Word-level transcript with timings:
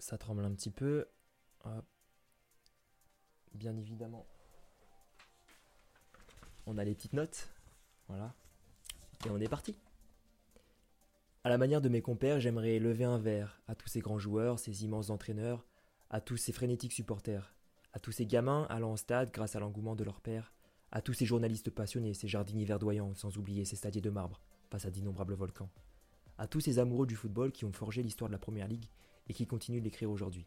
ça 0.00 0.18
tremble 0.18 0.44
un 0.44 0.52
petit 0.52 0.70
peu. 0.70 1.06
Bien 3.54 3.76
évidemment, 3.76 4.26
on 6.66 6.78
a 6.78 6.84
les 6.84 6.94
petites 6.94 7.12
notes. 7.12 7.48
Voilà. 8.08 8.34
Et 9.26 9.30
on 9.30 9.38
est 9.38 9.48
parti. 9.48 9.76
À 11.44 11.48
la 11.48 11.58
manière 11.58 11.80
de 11.80 11.88
mes 11.88 12.02
compères, 12.02 12.40
j'aimerais 12.40 12.78
lever 12.78 13.04
un 13.04 13.18
verre 13.18 13.60
à 13.66 13.74
tous 13.74 13.88
ces 13.88 14.00
grands 14.00 14.18
joueurs, 14.18 14.58
ces 14.58 14.84
immenses 14.84 15.10
entraîneurs, 15.10 15.66
à 16.10 16.20
tous 16.20 16.36
ces 16.36 16.52
frénétiques 16.52 16.92
supporters, 16.92 17.54
à 17.92 17.98
tous 17.98 18.12
ces 18.12 18.26
gamins 18.26 18.66
allant 18.68 18.92
au 18.92 18.96
stade 18.96 19.30
grâce 19.32 19.56
à 19.56 19.60
l'engouement 19.60 19.96
de 19.96 20.04
leur 20.04 20.20
père, 20.20 20.52
à 20.92 21.00
tous 21.00 21.12
ces 21.12 21.24
journalistes 21.24 21.70
passionnés, 21.70 22.14
ces 22.14 22.28
jardiniers 22.28 22.64
verdoyants, 22.64 23.14
sans 23.14 23.38
oublier 23.38 23.64
ces 23.64 23.76
stadiers 23.76 24.00
de 24.00 24.10
marbre 24.10 24.40
face 24.70 24.84
à 24.84 24.90
d'innombrables 24.90 25.34
volcans, 25.34 25.70
à 26.36 26.46
tous 26.46 26.60
ces 26.60 26.78
amoureux 26.78 27.06
du 27.06 27.16
football 27.16 27.52
qui 27.52 27.64
ont 27.64 27.72
forgé 27.72 28.02
l'histoire 28.02 28.28
de 28.28 28.34
la 28.34 28.38
Première 28.38 28.68
Ligue 28.68 28.86
et 29.30 29.32
qui 29.32 29.46
continuent 29.46 29.78
de 29.78 29.84
l'écrire 29.84 30.10
aujourd'hui. 30.10 30.44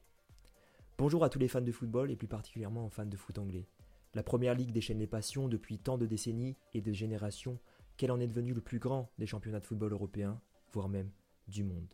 Bonjour 0.97 1.23
à 1.23 1.29
tous 1.29 1.39
les 1.39 1.47
fans 1.47 1.61
de 1.61 1.71
football 1.71 2.11
et 2.11 2.17
plus 2.17 2.27
particulièrement 2.27 2.85
aux 2.85 2.89
fans 2.89 3.05
de 3.05 3.15
foot 3.15 3.37
anglais. 3.37 3.65
La 4.13 4.23
Première 4.23 4.55
Ligue 4.55 4.73
déchaîne 4.73 4.99
les 4.99 5.07
passions 5.07 5.47
depuis 5.47 5.79
tant 5.79 5.97
de 5.97 6.05
décennies 6.05 6.57
et 6.73 6.81
de 6.81 6.91
générations 6.91 7.57
qu'elle 7.95 8.11
en 8.11 8.19
est 8.19 8.27
devenue 8.27 8.53
le 8.53 8.59
plus 8.59 8.79
grand 8.79 9.09
des 9.17 9.25
championnats 9.25 9.61
de 9.61 9.65
football 9.65 9.93
européens, 9.93 10.41
voire 10.73 10.89
même 10.89 11.09
du 11.47 11.63
monde. 11.63 11.93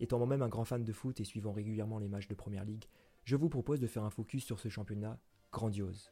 Étant 0.00 0.18
moi-même 0.18 0.42
un 0.42 0.48
grand 0.48 0.64
fan 0.64 0.82
de 0.82 0.92
foot 0.92 1.20
et 1.20 1.24
suivant 1.24 1.52
régulièrement 1.52 2.00
les 2.00 2.08
matchs 2.08 2.26
de 2.26 2.34
Première 2.34 2.64
Ligue, 2.64 2.86
je 3.22 3.36
vous 3.36 3.48
propose 3.48 3.78
de 3.78 3.86
faire 3.86 4.02
un 4.02 4.10
focus 4.10 4.44
sur 4.44 4.58
ce 4.58 4.68
championnat 4.68 5.20
grandiose. 5.52 6.10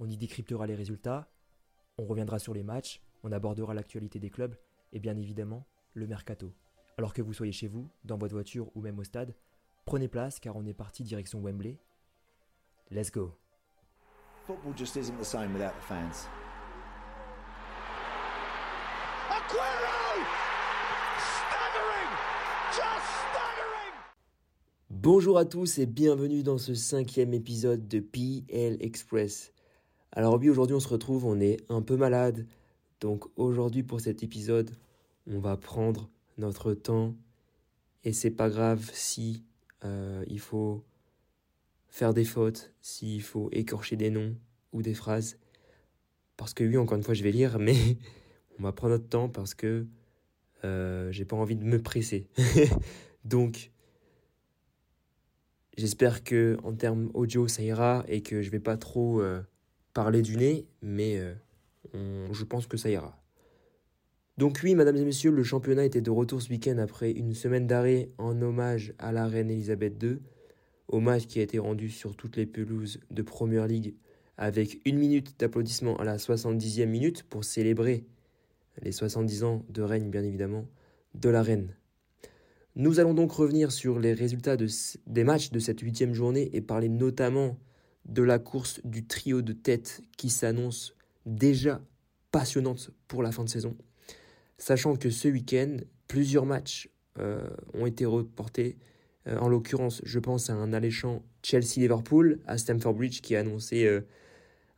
On 0.00 0.08
y 0.08 0.16
décryptera 0.16 0.66
les 0.66 0.74
résultats, 0.74 1.30
on 1.96 2.06
reviendra 2.06 2.40
sur 2.40 2.54
les 2.54 2.64
matchs, 2.64 3.00
on 3.22 3.30
abordera 3.30 3.72
l'actualité 3.72 4.18
des 4.18 4.30
clubs 4.30 4.56
et 4.92 4.98
bien 4.98 5.16
évidemment 5.16 5.64
le 5.94 6.08
mercato. 6.08 6.52
Alors 6.98 7.12
que 7.12 7.20
vous 7.20 7.34
soyez 7.34 7.52
chez 7.52 7.68
vous, 7.68 7.90
dans 8.04 8.16
votre 8.16 8.32
voiture 8.32 8.70
ou 8.74 8.80
même 8.80 8.98
au 8.98 9.04
stade, 9.04 9.34
prenez 9.84 10.08
place 10.08 10.40
car 10.40 10.56
on 10.56 10.64
est 10.64 10.72
parti 10.72 11.02
direction 11.02 11.42
Wembley. 11.42 11.76
Let's 12.90 13.10
go. 13.10 13.34
Football 14.46 14.72
just 14.74 14.96
isn't 14.96 15.18
the 15.18 15.24
same 15.24 15.52
without 15.52 15.74
the 15.78 15.82
fans. 15.82 16.26
Bonjour 24.88 25.36
à 25.36 25.44
tous 25.44 25.78
et 25.78 25.86
bienvenue 25.86 26.42
dans 26.42 26.58
ce 26.58 26.74
cinquième 26.74 27.34
épisode 27.34 27.86
de 27.86 28.00
PL 28.00 28.78
Express. 28.80 29.52
Alors 30.12 30.38
oui, 30.38 30.48
aujourd'hui 30.48 30.74
on 30.74 30.80
se 30.80 30.88
retrouve, 30.88 31.26
on 31.26 31.40
est 31.40 31.58
un 31.68 31.82
peu 31.82 31.96
malade. 31.96 32.46
Donc 33.02 33.26
aujourd'hui 33.36 33.82
pour 33.82 34.00
cet 34.00 34.22
épisode, 34.22 34.70
on 35.26 35.40
va 35.40 35.58
prendre 35.58 36.08
notre 36.38 36.74
temps 36.74 37.14
et 38.04 38.12
c'est 38.12 38.30
pas 38.30 38.48
grave 38.48 38.88
si 38.92 39.44
euh, 39.84 40.24
il 40.28 40.40
faut 40.40 40.84
faire 41.88 42.14
des 42.14 42.24
fautes, 42.24 42.72
s'il 42.80 43.22
faut 43.22 43.48
écorcher 43.52 43.96
des 43.96 44.10
noms 44.10 44.36
ou 44.72 44.82
des 44.82 44.94
phrases. 44.94 45.38
Parce 46.36 46.54
que 46.54 46.62
oui, 46.62 46.76
encore 46.76 46.96
une 46.96 47.02
fois, 47.02 47.14
je 47.14 47.22
vais 47.22 47.32
lire, 47.32 47.58
mais 47.60 47.98
on 48.58 48.62
va 48.62 48.72
prendre 48.72 48.94
notre 48.94 49.08
temps 49.08 49.28
parce 49.28 49.54
que 49.54 49.86
euh, 50.64 51.10
j'ai 51.10 51.24
pas 51.24 51.36
envie 51.36 51.56
de 51.56 51.64
me 51.64 51.82
presser. 51.82 52.28
Donc 53.24 53.72
J'espère 55.76 56.24
que 56.24 56.56
en 56.64 56.74
termes 56.74 57.10
audio 57.12 57.48
ça 57.48 57.62
ira 57.62 58.02
et 58.08 58.22
que 58.22 58.40
je 58.40 58.50
vais 58.50 58.60
pas 58.60 58.78
trop 58.78 59.20
euh, 59.20 59.42
parler 59.92 60.22
du 60.22 60.38
nez, 60.38 60.66
mais 60.80 61.20
je 61.92 62.44
pense 62.44 62.66
que 62.66 62.78
ça 62.78 62.88
ira. 62.88 63.22
Donc 64.38 64.60
oui, 64.62 64.74
mesdames 64.74 64.96
et 64.96 65.04
messieurs, 65.04 65.30
le 65.30 65.42
championnat 65.42 65.86
était 65.86 66.02
de 66.02 66.10
retour 66.10 66.42
ce 66.42 66.50
week-end 66.50 66.76
après 66.76 67.10
une 67.10 67.32
semaine 67.32 67.66
d'arrêt 67.66 68.10
en 68.18 68.42
hommage 68.42 68.92
à 68.98 69.10
la 69.10 69.26
reine 69.26 69.50
Elisabeth 69.50 70.02
II, 70.02 70.18
hommage 70.88 71.26
qui 71.26 71.38
a 71.38 71.42
été 71.42 71.58
rendu 71.58 71.88
sur 71.88 72.16
toutes 72.16 72.36
les 72.36 72.44
pelouses 72.44 73.00
de 73.10 73.22
Premier 73.22 73.66
League 73.66 73.94
avec 74.36 74.82
une 74.84 74.98
minute 74.98 75.40
d'applaudissement 75.40 75.96
à 75.96 76.04
la 76.04 76.18
70e 76.18 76.84
minute 76.84 77.22
pour 77.22 77.44
célébrer 77.44 78.04
les 78.82 78.92
70 78.92 79.44
ans 79.44 79.64
de 79.70 79.80
règne 79.80 80.10
bien 80.10 80.22
évidemment 80.22 80.68
de 81.14 81.30
la 81.30 81.42
reine. 81.42 81.74
Nous 82.74 83.00
allons 83.00 83.14
donc 83.14 83.32
revenir 83.32 83.72
sur 83.72 83.98
les 83.98 84.12
résultats 84.12 84.58
des 84.58 85.24
matchs 85.24 85.50
de 85.50 85.58
cette 85.58 85.80
huitième 85.80 86.12
journée 86.12 86.50
et 86.52 86.60
parler 86.60 86.90
notamment 86.90 87.58
de 88.04 88.22
la 88.22 88.38
course 88.38 88.82
du 88.84 89.06
trio 89.06 89.40
de 89.40 89.54
tête 89.54 90.02
qui 90.18 90.28
s'annonce 90.28 90.94
déjà 91.24 91.80
passionnante 92.32 92.90
pour 93.08 93.22
la 93.22 93.32
fin 93.32 93.44
de 93.44 93.48
saison. 93.48 93.74
Sachant 94.58 94.96
que 94.96 95.10
ce 95.10 95.28
week-end, 95.28 95.76
plusieurs 96.08 96.46
matchs 96.46 96.88
euh, 97.18 97.48
ont 97.74 97.86
été 97.86 98.04
reportés. 98.06 98.76
Euh, 99.26 99.38
en 99.38 99.48
l'occurrence, 99.48 100.00
je 100.04 100.18
pense 100.18 100.50
à 100.50 100.54
un 100.54 100.72
alléchant 100.72 101.22
Chelsea-Liverpool 101.42 102.40
à 102.46 102.58
Stamford 102.58 102.94
Bridge 102.94 103.20
qui 103.20 103.36
a 103.36 103.40
annoncé 103.40 103.86
euh, 103.86 104.00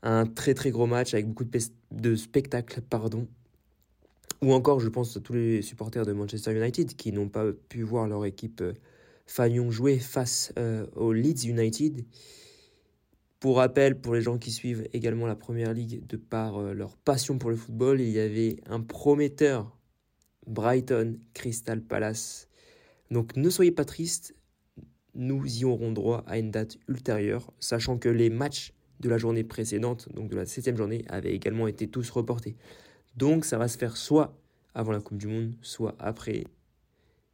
un 0.03 0.27
très 0.27 0.55
très 0.55 0.71
gros 0.71 0.87
match 0.87 1.15
avec 1.15 1.29
beaucoup 1.29 1.45
de, 1.91 2.17
spectacles. 2.17 2.81
Pardon. 2.83 3.29
Ou 4.43 4.53
encore, 4.53 4.81
je 4.81 4.89
pense 4.89 5.17
à 5.17 5.21
tous 5.21 5.33
les 5.33 5.63
supporters 5.63 6.07
de 6.07 6.13
Manchester 6.13 6.53
United 6.57 6.95
qui 6.95 7.13
n'ont 7.13 7.29
pas 7.29 7.53
pu 7.69 7.83
voir 7.83 8.07
leur 8.07 8.25
équipe 8.25 8.63
Fagnon 9.27 9.71
jouer 9.71 9.99
face 9.99 10.53
au 10.95 11.13
Leeds 11.13 11.49
United. 11.49 12.05
Pour 13.41 13.59
rappel, 13.59 14.01
pour 14.01 14.15
les 14.15 14.21
gens 14.21 14.37
qui 14.37 14.51
suivent 14.51 14.89
également 14.93 15.27
la 15.27 15.37
Première 15.37 15.73
Ligue 15.73 16.05
de 16.07 16.17
par 16.17 16.57
euh, 16.57 16.73
leur 16.73 16.97
passion 16.97 17.39
pour 17.39 17.51
le 17.51 17.57
football, 17.57 18.01
il 18.01 18.11
y 18.11 18.19
avait 18.19 18.57
un 18.67 18.81
prometteur 18.81 19.79
Brighton 20.49 21.21
Crystal 21.35 21.81
Palace. 21.81 22.49
Donc 23.13 23.37
ne 23.37 23.49
soyez 23.49 23.71
pas 23.71 23.85
tristes, 23.85 24.35
nous 25.15 25.45
y 25.47 25.65
aurons 25.65 25.93
droit 25.93 26.25
à 26.27 26.39
une 26.39 26.51
date 26.51 26.79
ultérieure, 26.89 27.53
sachant 27.61 27.97
que 27.97 28.09
les 28.09 28.29
matchs 28.29 28.73
de 28.99 29.09
la 29.09 29.19
journée 29.19 29.45
précédente, 29.45 30.09
donc 30.13 30.31
de 30.31 30.37
la 30.37 30.45
septième 30.45 30.77
journée, 30.77 31.05
avaient 31.09 31.33
également 31.33 31.69
été 31.69 31.89
tous 31.89 32.11
reportés. 32.11 32.57
Donc 33.17 33.45
ça 33.45 33.57
va 33.57 33.69
se 33.69 33.79
faire 33.79 33.97
soit 33.97 34.37
avant 34.75 34.91
la 34.91 35.01
Coupe 35.01 35.19
du 35.19 35.29
Monde, 35.29 35.55
soit 35.63 35.95
après. 36.01 36.45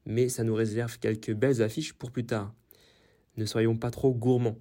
Mais 0.05 0.29
ça 0.29 0.45
nous 0.45 0.55
réserve 0.55 0.99
quelques 0.99 1.33
belles 1.33 1.63
affiches 1.63 1.95
pour 1.95 2.11
plus 2.11 2.27
tard. 2.27 2.55
Ne 3.39 3.47
soyons 3.47 3.77
pas 3.77 3.91
trop 3.91 4.13
gourmands. 4.13 4.59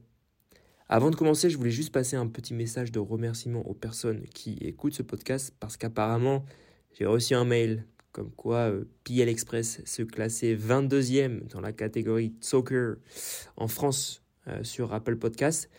Avant 0.90 1.10
de 1.10 1.16
commencer, 1.16 1.50
je 1.50 1.58
voulais 1.58 1.72
juste 1.72 1.94
passer 1.94 2.16
un 2.16 2.28
petit 2.28 2.54
message 2.54 2.92
de 2.92 3.00
remerciement 3.00 3.66
aux 3.68 3.74
personnes 3.74 4.24
qui 4.34 4.58
écoutent 4.62 4.94
ce 4.94 5.04
podcast 5.04 5.54
parce 5.60 5.78
qu'apparemment, 5.78 6.46
j'ai 6.94 7.06
reçu 7.06 7.34
un 7.36 7.46
mail 7.46 7.86
comme 8.12 8.32
quoi 8.32 8.70
euh, 8.70 8.84
PL 9.04 9.28
Express 9.28 9.82
se 9.86 10.04
classait 10.04 10.56
22e 10.56 11.48
dans 11.48 11.62
la 11.62 11.72
catégorie 11.72 12.34
soccer 12.42 12.98
en 13.58 13.68
France 13.68 14.22
euh, 14.48 14.64
sur 14.64 14.94
Apple 14.94 15.16
Podcasts. 15.16 15.70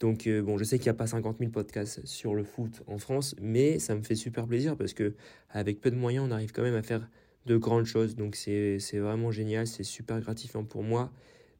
Donc 0.00 0.26
euh, 0.26 0.42
bon, 0.42 0.58
je 0.58 0.64
sais 0.64 0.78
qu'il 0.78 0.86
n'y 0.86 0.90
a 0.90 0.94
pas 0.94 1.06
50 1.06 1.38
000 1.38 1.50
podcasts 1.50 2.04
sur 2.04 2.34
le 2.34 2.42
foot 2.42 2.82
en 2.86 2.98
France, 2.98 3.36
mais 3.40 3.78
ça 3.78 3.94
me 3.94 4.02
fait 4.02 4.16
super 4.16 4.46
plaisir 4.46 4.76
parce 4.76 4.94
que 4.94 5.14
avec 5.50 5.80
peu 5.80 5.90
de 5.90 5.96
moyens, 5.96 6.26
on 6.28 6.32
arrive 6.32 6.52
quand 6.52 6.62
même 6.62 6.74
à 6.74 6.82
faire 6.82 7.08
de 7.46 7.56
grandes 7.56 7.86
choses. 7.86 8.16
Donc 8.16 8.36
c'est 8.36 8.78
vraiment 8.94 9.30
génial, 9.30 9.66
c'est 9.66 9.84
super 9.84 10.20
gratifiant 10.20 10.64
pour 10.64 10.82
moi. 10.82 11.12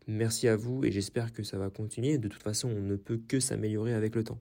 Merci 0.07 0.47
à 0.47 0.57
vous 0.57 0.85
et 0.85 0.93
j'espère 0.93 1.33
que 1.33 1.43
ça 1.43 1.59
va 1.59 1.69
continuer. 1.69 2.19
De 2.19 2.29
toute 2.29 2.43
façon, 2.43 2.69
on 2.69 2.81
ne 2.81 2.97
peut 2.97 3.19
que 3.19 3.41
s'améliorer 3.41 3.93
avec 3.93 4.15
le 4.15 4.23
temps. 4.23 4.39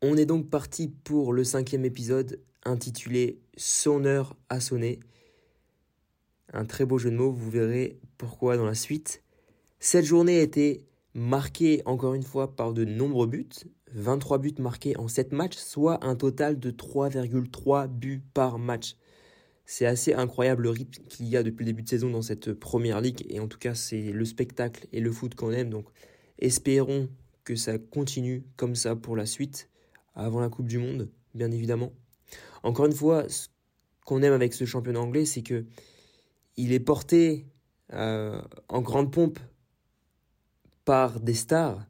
On 0.00 0.16
est 0.16 0.26
donc 0.26 0.48
parti 0.48 0.88
pour 0.88 1.32
le 1.32 1.42
cinquième 1.42 1.84
épisode 1.84 2.40
intitulé 2.64 3.40
Son 3.56 4.04
heure 4.04 4.36
à 4.48 4.60
sonner. 4.60 5.00
Un 6.52 6.64
très 6.64 6.84
beau 6.84 6.98
jeu 6.98 7.10
de 7.10 7.16
mots, 7.16 7.32
vous 7.32 7.50
verrez 7.50 7.98
pourquoi 8.16 8.56
dans 8.56 8.64
la 8.64 8.74
suite. 8.74 9.24
Cette 9.80 10.04
journée 10.04 10.38
a 10.38 10.42
été 10.42 10.84
marqué 11.14 11.82
encore 11.84 12.14
une 12.14 12.22
fois 12.22 12.54
par 12.54 12.72
de 12.72 12.84
nombreux 12.84 13.26
buts, 13.26 13.48
23 13.92 14.38
buts 14.38 14.54
marqués 14.58 14.96
en 14.96 15.08
7 15.08 15.32
matchs, 15.32 15.56
soit 15.56 16.04
un 16.04 16.14
total 16.14 16.60
de 16.60 16.70
3,3 16.70 17.88
buts 17.88 18.22
par 18.34 18.58
match. 18.58 18.94
C'est 19.70 19.84
assez 19.84 20.14
incroyable 20.14 20.62
le 20.62 20.70
rythme 20.70 21.04
qu'il 21.08 21.26
y 21.28 21.36
a 21.36 21.42
depuis 21.42 21.66
le 21.66 21.72
début 21.72 21.82
de 21.82 21.88
saison 21.90 22.08
dans 22.08 22.22
cette 22.22 22.54
première 22.54 23.02
ligue, 23.02 23.26
et 23.28 23.38
en 23.38 23.48
tout 23.48 23.58
cas 23.58 23.74
c'est 23.74 24.12
le 24.12 24.24
spectacle 24.24 24.88
et 24.92 25.00
le 25.00 25.12
foot 25.12 25.34
qu'on 25.34 25.52
aime, 25.52 25.68
donc 25.68 25.90
espérons 26.38 27.10
que 27.44 27.54
ça 27.54 27.78
continue 27.78 28.46
comme 28.56 28.74
ça 28.74 28.96
pour 28.96 29.14
la 29.14 29.26
suite, 29.26 29.68
avant 30.14 30.40
la 30.40 30.48
Coupe 30.48 30.68
du 30.68 30.78
Monde, 30.78 31.10
bien 31.34 31.50
évidemment. 31.50 31.92
Encore 32.62 32.86
une 32.86 32.94
fois, 32.94 33.28
ce 33.28 33.48
qu'on 34.06 34.22
aime 34.22 34.32
avec 34.32 34.54
ce 34.54 34.64
championnat 34.64 35.00
anglais, 35.00 35.26
c'est 35.26 35.42
que 35.42 35.66
il 36.56 36.72
est 36.72 36.80
porté 36.80 37.44
euh, 37.92 38.40
en 38.70 38.80
grande 38.80 39.12
pompe 39.12 39.38
par 40.86 41.20
des 41.20 41.34
stars 41.34 41.86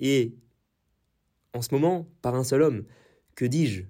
et 0.00 0.34
en 1.54 1.62
ce 1.62 1.72
moment 1.72 2.08
par 2.22 2.34
un 2.34 2.42
seul 2.42 2.62
homme. 2.62 2.86
Que 3.36 3.44
dis-je? 3.44 3.84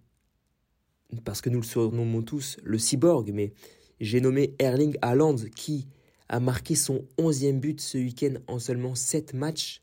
Parce 1.25 1.41
que 1.41 1.51
nous 1.51 1.61
le 1.61 1.67
surnommons 1.67 2.23
tous 2.23 2.57
le 2.63 2.79
cyborg, 2.79 3.31
mais 3.33 3.53
j'ai 4.01 4.21
nommé 4.21 4.55
Erling 4.59 4.97
Haaland 5.03 5.37
qui 5.55 5.89
a 6.29 6.41
marqué 6.41 6.75
son 6.75 7.05
onzième 7.19 7.61
but 7.61 7.81
ce 7.81 7.99
week-end 7.99 8.35
en 8.47 8.59
seulement 8.59 8.95
7 8.95 9.35
matchs. 9.35 9.83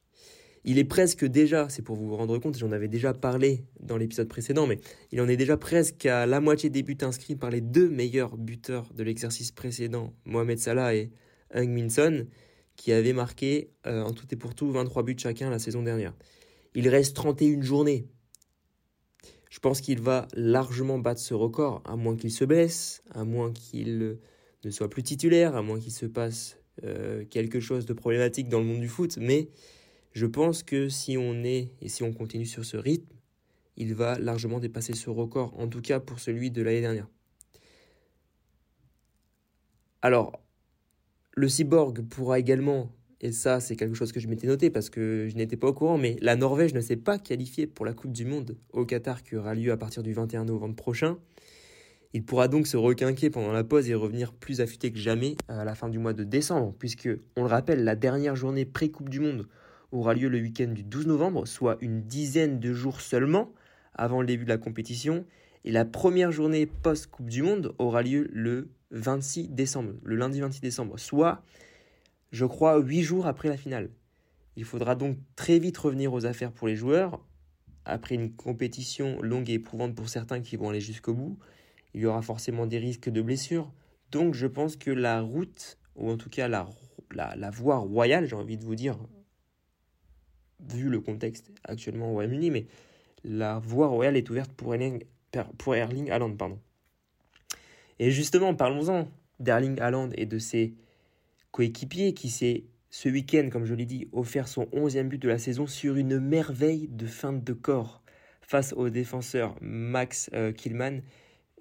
Il 0.63 0.79
est 0.79 0.85
presque 0.85 1.25
déjà, 1.25 1.69
c'est 1.69 1.81
pour 1.81 1.95
vous 1.95 2.15
rendre 2.15 2.37
compte, 2.39 2.57
j'en 2.57 2.71
avais 2.71 2.87
déjà 2.87 3.13
parlé 3.13 3.63
dans 3.79 3.95
l'épisode 3.95 4.27
précédent, 4.27 4.67
mais 4.67 4.79
il 5.11 5.21
en 5.21 5.27
est 5.27 5.37
déjà 5.37 5.55
presque 5.55 6.05
à 6.05 6.25
la 6.25 6.41
moitié 6.41 6.69
des 6.69 6.83
buts 6.83 6.97
inscrits 7.01 7.35
par 7.35 7.51
les 7.51 7.61
deux 7.61 7.89
meilleurs 7.89 8.35
buteurs 8.37 8.91
de 8.93 9.03
l'exercice 9.03 9.51
précédent, 9.51 10.13
Mohamed 10.25 10.59
Salah 10.59 10.95
et 10.95 11.11
Hung 11.53 11.69
Minson, 11.69 12.25
qui 12.75 12.91
avait 12.91 13.13
marqué 13.13 13.69
en 13.85 14.11
tout 14.11 14.25
et 14.31 14.35
pour 14.35 14.55
tout 14.55 14.69
23 14.71 15.03
buts 15.03 15.15
chacun 15.17 15.49
la 15.49 15.59
saison 15.59 15.83
dernière. 15.83 16.13
Il 16.75 16.89
reste 16.89 17.15
31 17.15 17.61
journées. 17.61 18.07
Je 19.49 19.59
pense 19.59 19.81
qu'il 19.81 20.01
va 20.01 20.27
largement 20.33 20.99
battre 20.99 21.21
ce 21.21 21.33
record, 21.33 21.81
à 21.85 21.95
moins 21.95 22.15
qu'il 22.15 22.31
se 22.31 22.45
blesse, 22.45 23.03
à 23.11 23.23
moins 23.23 23.51
qu'il 23.51 24.17
ne 24.63 24.69
soit 24.69 24.89
plus 24.89 25.03
titulaire, 25.03 25.55
à 25.55 25.61
moins 25.61 25.79
qu'il 25.79 25.93
se 25.93 26.05
passe 26.05 26.57
euh, 26.83 27.25
quelque 27.25 27.59
chose 27.59 27.85
de 27.85 27.93
problématique 27.93 28.49
dans 28.49 28.59
le 28.59 28.65
monde 28.65 28.81
du 28.81 28.87
foot. 28.87 29.17
Mais 29.17 29.49
je 30.11 30.25
pense 30.25 30.63
que 30.63 30.89
si 30.89 31.17
on 31.17 31.43
est 31.43 31.71
et 31.81 31.89
si 31.89 32.03
on 32.03 32.13
continue 32.13 32.45
sur 32.45 32.65
ce 32.65 32.77
rythme, 32.77 33.15
il 33.77 33.93
va 33.93 34.17
largement 34.19 34.59
dépasser 34.59 34.93
ce 34.93 35.09
record, 35.09 35.57
en 35.59 35.67
tout 35.67 35.81
cas 35.81 35.99
pour 35.99 36.19
celui 36.19 36.51
de 36.51 36.61
l'année 36.61 36.81
dernière. 36.81 37.07
Alors, 40.01 40.39
le 41.33 41.47
cyborg 41.47 42.01
pourra 42.01 42.39
également 42.39 42.91
et 43.19 43.31
ça, 43.31 43.59
c'est 43.59 43.75
quelque 43.75 43.95
chose 43.95 44.11
que 44.11 44.19
je 44.19 44.27
m'étais 44.27 44.45
noté 44.45 44.69
parce 44.69 44.89
que 44.89 45.27
je 45.29 45.35
n'étais 45.35 45.57
pas 45.57 45.67
au 45.67 45.73
courant, 45.73 45.97
mais 45.97 46.17
la 46.21 46.35
Norvège 46.35 46.73
ne 46.73 46.81
s'est 46.81 46.97
pas 46.97 47.17
qualifiée 47.17 47.65
pour 47.65 47.85
la 47.85 47.93
Coupe 47.93 48.11
du 48.11 48.25
Monde 48.25 48.57
au 48.73 48.85
Qatar 48.85 49.23
qui 49.23 49.35
aura 49.35 49.55
lieu 49.55 49.71
à 49.71 49.77
partir 49.77 50.03
du 50.03 50.13
21 50.13 50.45
novembre 50.45 50.75
prochain. 50.75 51.17
Il 52.13 52.23
pourra 52.23 52.47
donc 52.47 52.67
se 52.67 52.77
requinquer 52.77 53.29
pendant 53.29 53.51
la 53.51 53.63
pause 53.63 53.89
et 53.89 53.95
revenir 53.95 54.33
plus 54.33 54.61
affûté 54.61 54.91
que 54.91 54.99
jamais 54.99 55.35
à 55.47 55.65
la 55.65 55.73
fin 55.73 55.89
du 55.89 55.97
mois 55.97 56.13
de 56.13 56.23
décembre, 56.23 56.75
puisque, 56.77 57.09
on 57.35 57.41
le 57.41 57.47
rappelle, 57.47 57.83
la 57.83 57.95
dernière 57.95 58.35
journée 58.35 58.65
pré-Coupe 58.65 59.09
du 59.09 59.19
Monde 59.19 59.47
aura 59.91 60.13
lieu 60.13 60.29
le 60.29 60.39
week-end 60.39 60.67
du 60.67 60.83
12 60.83 61.07
novembre, 61.07 61.47
soit 61.47 61.77
une 61.81 62.03
dizaine 62.03 62.59
de 62.59 62.71
jours 62.71 63.01
seulement 63.01 63.51
avant 63.93 64.21
le 64.21 64.27
début 64.27 64.43
de 64.43 64.49
la 64.49 64.57
compétition, 64.57 65.25
et 65.65 65.71
la 65.71 65.85
première 65.85 66.31
journée 66.31 66.67
post-Coupe 66.67 67.29
du 67.29 67.41
Monde 67.41 67.73
aura 67.79 68.03
lieu 68.03 68.29
le 68.31 68.69
26 68.91 69.49
décembre, 69.49 69.93
le 70.03 70.15
lundi 70.15 70.39
26 70.39 70.61
décembre, 70.61 70.99
soit 70.99 71.41
je 72.31 72.45
crois, 72.45 72.77
huit 72.79 73.03
jours 73.03 73.27
après 73.27 73.49
la 73.49 73.57
finale. 73.57 73.89
Il 74.55 74.63
faudra 74.63 74.95
donc 74.95 75.17
très 75.35 75.59
vite 75.59 75.77
revenir 75.77 76.13
aux 76.13 76.25
affaires 76.25 76.51
pour 76.51 76.67
les 76.67 76.75
joueurs. 76.75 77.23
Après 77.85 78.15
une 78.15 78.33
compétition 78.33 79.21
longue 79.21 79.49
et 79.49 79.53
éprouvante 79.53 79.95
pour 79.95 80.09
certains 80.09 80.41
qui 80.41 80.57
vont 80.57 80.69
aller 80.69 80.81
jusqu'au 80.81 81.13
bout, 81.13 81.37
il 81.93 82.01
y 82.01 82.05
aura 82.05 82.21
forcément 82.21 82.65
des 82.65 82.79
risques 82.79 83.09
de 83.09 83.21
blessures. 83.21 83.71
Donc 84.11 84.33
je 84.33 84.47
pense 84.47 84.75
que 84.75 84.91
la 84.91 85.21
route, 85.21 85.77
ou 85.95 86.09
en 86.09 86.17
tout 86.17 86.29
cas 86.29 86.47
la, 86.47 86.67
la, 87.13 87.49
voie 87.49 87.77
royale, 87.77 88.25
j'ai 88.25 88.35
envie 88.35 88.57
de 88.57 88.63
vous 88.63 88.75
dire, 88.75 88.97
vu 90.69 90.89
le 90.89 90.99
contexte 90.99 91.51
actuellement 91.63 92.09
au 92.09 92.13
Royaume-Uni, 92.13 92.51
mais 92.51 92.65
la 93.23 93.59
voie 93.59 93.87
royale 93.87 94.17
est 94.17 94.29
ouverte 94.29 94.51
pour 94.51 94.73
Erling, 94.73 95.03
pour 95.57 95.75
Erling 95.75 96.09
Haaland. 96.09 96.35
Pardon. 96.35 96.59
Et 97.99 98.11
justement, 98.11 98.53
parlons-en 98.53 99.07
d'Erling 99.39 99.79
Haaland 99.79 100.09
et 100.15 100.25
de 100.25 100.39
ses 100.39 100.73
coéquipier 101.57 102.13
qui 102.13 102.29
s'est 102.29 102.65
ce 102.91 103.09
week-end, 103.09 103.49
comme 103.51 103.65
je 103.65 103.73
l'ai 103.73 103.87
dit, 103.87 104.07
offert 104.11 104.47
son 104.47 104.65
11e 104.65 105.07
but 105.07 105.19
de 105.19 105.27
la 105.27 105.39
saison 105.39 105.65
sur 105.65 105.95
une 105.95 106.19
merveille 106.19 106.87
de 106.87 107.07
feinte 107.07 107.43
de 107.43 107.53
corps 107.53 108.03
face 108.43 108.73
au 108.73 108.91
défenseur 108.91 109.55
Max 109.59 110.29
euh, 110.33 110.51
Killman, 110.51 110.99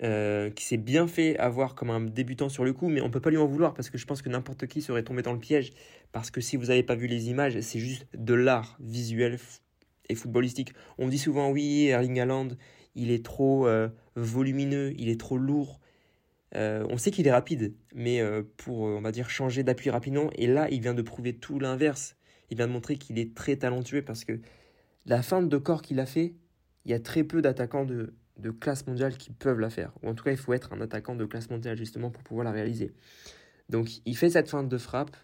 euh, 0.03 0.51
qui 0.51 0.67
s'est 0.67 0.77
bien 0.77 1.09
fait 1.09 1.39
avoir 1.39 1.75
comme 1.75 1.89
un 1.89 2.03
débutant 2.03 2.51
sur 2.51 2.63
le 2.63 2.75
coup, 2.75 2.91
mais 2.91 3.01
on 3.01 3.07
ne 3.07 3.11
peut 3.11 3.23
pas 3.23 3.31
lui 3.31 3.39
en 3.39 3.47
vouloir 3.47 3.73
parce 3.73 3.89
que 3.89 3.97
je 3.97 4.05
pense 4.05 4.21
que 4.21 4.29
n'importe 4.29 4.67
qui 4.67 4.83
serait 4.83 5.03
tombé 5.03 5.23
dans 5.23 5.33
le 5.33 5.39
piège. 5.39 5.73
Parce 6.13 6.31
que 6.31 6.43
si 6.43 6.59
vous 6.59 6.67
n'avez 6.67 6.83
pas 6.83 6.95
vu 6.95 7.07
les 7.07 7.31
images, 7.31 7.59
c'est 7.61 7.81
juste 7.81 8.07
de 8.15 8.35
l'art 8.35 8.77
visuel 8.79 9.39
et 10.11 10.15
footballistique. 10.15 10.75
On 10.99 11.09
dit 11.09 11.19
souvent 11.19 11.51
oui, 11.51 11.87
Erling 11.87 12.21
Haaland, 12.21 12.49
il 12.97 13.11
est 13.11 13.25
trop 13.25 13.67
euh, 13.67 13.89
volumineux, 14.15 14.93
il 14.99 15.09
est 15.09 15.19
trop 15.19 15.39
lourd, 15.39 15.81
euh, 16.55 16.87
on 16.91 16.97
sait 16.97 17.11
qu'il 17.11 17.27
est 17.27 17.33
rapide, 17.33 17.75
mais 17.95 18.21
euh, 18.21 18.43
pour, 18.57 18.87
euh, 18.87 18.97
on 18.97 19.01
va 19.01 19.13
dire, 19.13 19.31
changer 19.31 19.63
d'appui 19.63 19.91
rapidement, 19.91 20.31
et 20.35 20.47
là, 20.47 20.69
il 20.71 20.81
vient 20.81 20.95
de 20.95 21.03
prouver 21.03 21.37
tout 21.37 21.59
l'inverse. 21.59 22.17
Il 22.51 22.57
vient 22.57 22.69
de 22.69 22.73
montrer 22.73 22.97
qu'il 22.97 23.19
est 23.19 23.35
très 23.35 23.57
talentueux 23.57 24.03
parce 24.03 24.25
que 24.25 24.41
la 25.07 25.23
feinte 25.23 25.49
de 25.49 25.57
corps 25.59 25.83
qu'il 25.83 25.99
a 25.99 26.07
fait, 26.07 26.35
il 26.85 26.93
y 26.93 26.95
a 26.95 27.01
très 27.01 27.25
peu 27.25 27.43
d'attaquants 27.43 27.85
de, 27.85 28.15
classe 28.61 28.87
mondiale 28.87 29.17
qui 29.17 29.31
peuvent 29.31 29.59
la 29.59 29.71
faire. 29.71 29.93
Ou 30.03 30.09
en 30.09 30.15
tout 30.15 30.23
cas, 30.23 30.31
il 30.31 30.37
faut 30.37 30.53
être 30.53 30.73
un 30.73 30.81
attaquant 30.81 31.17
de 31.17 31.25
classe 31.25 31.51
mondiale 31.51 31.77
justement 31.77 32.11
pour 32.11 32.23
pouvoir 32.23 32.45
la 32.45 32.53
réaliser. 32.53 32.95
Donc, 33.69 33.89
il 34.05 34.17
fait 34.17 34.31
cette 34.31 34.49
feinte 34.49 34.69
de 34.69 34.79
frappe, 34.79 35.17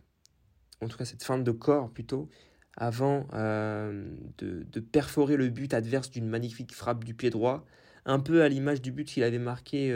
en 0.81 0.89
tout 0.89 0.97
cas 0.97 1.05
cette 1.05 1.23
feinte 1.23 1.45
de 1.45 1.53
corps 1.53 1.91
plutôt, 1.91 2.29
avant 2.77 3.29
de, 3.31 4.17
de, 4.39 4.81
perforer 4.81 5.37
le 5.37 5.51
but 5.51 5.75
adverse 5.75 6.11
d'une 6.11 6.27
magnifique 6.27 6.75
frappe 6.75 7.05
du 7.05 7.15
pied 7.15 7.31
droit, 7.31 7.65
un 8.07 8.19
peu 8.19 8.43
à 8.43 8.49
l'image 8.49 8.81
du 8.81 8.91
but 8.91 9.05
qu'il 9.05 9.23
avait 9.23 9.39
marqué 9.39 9.93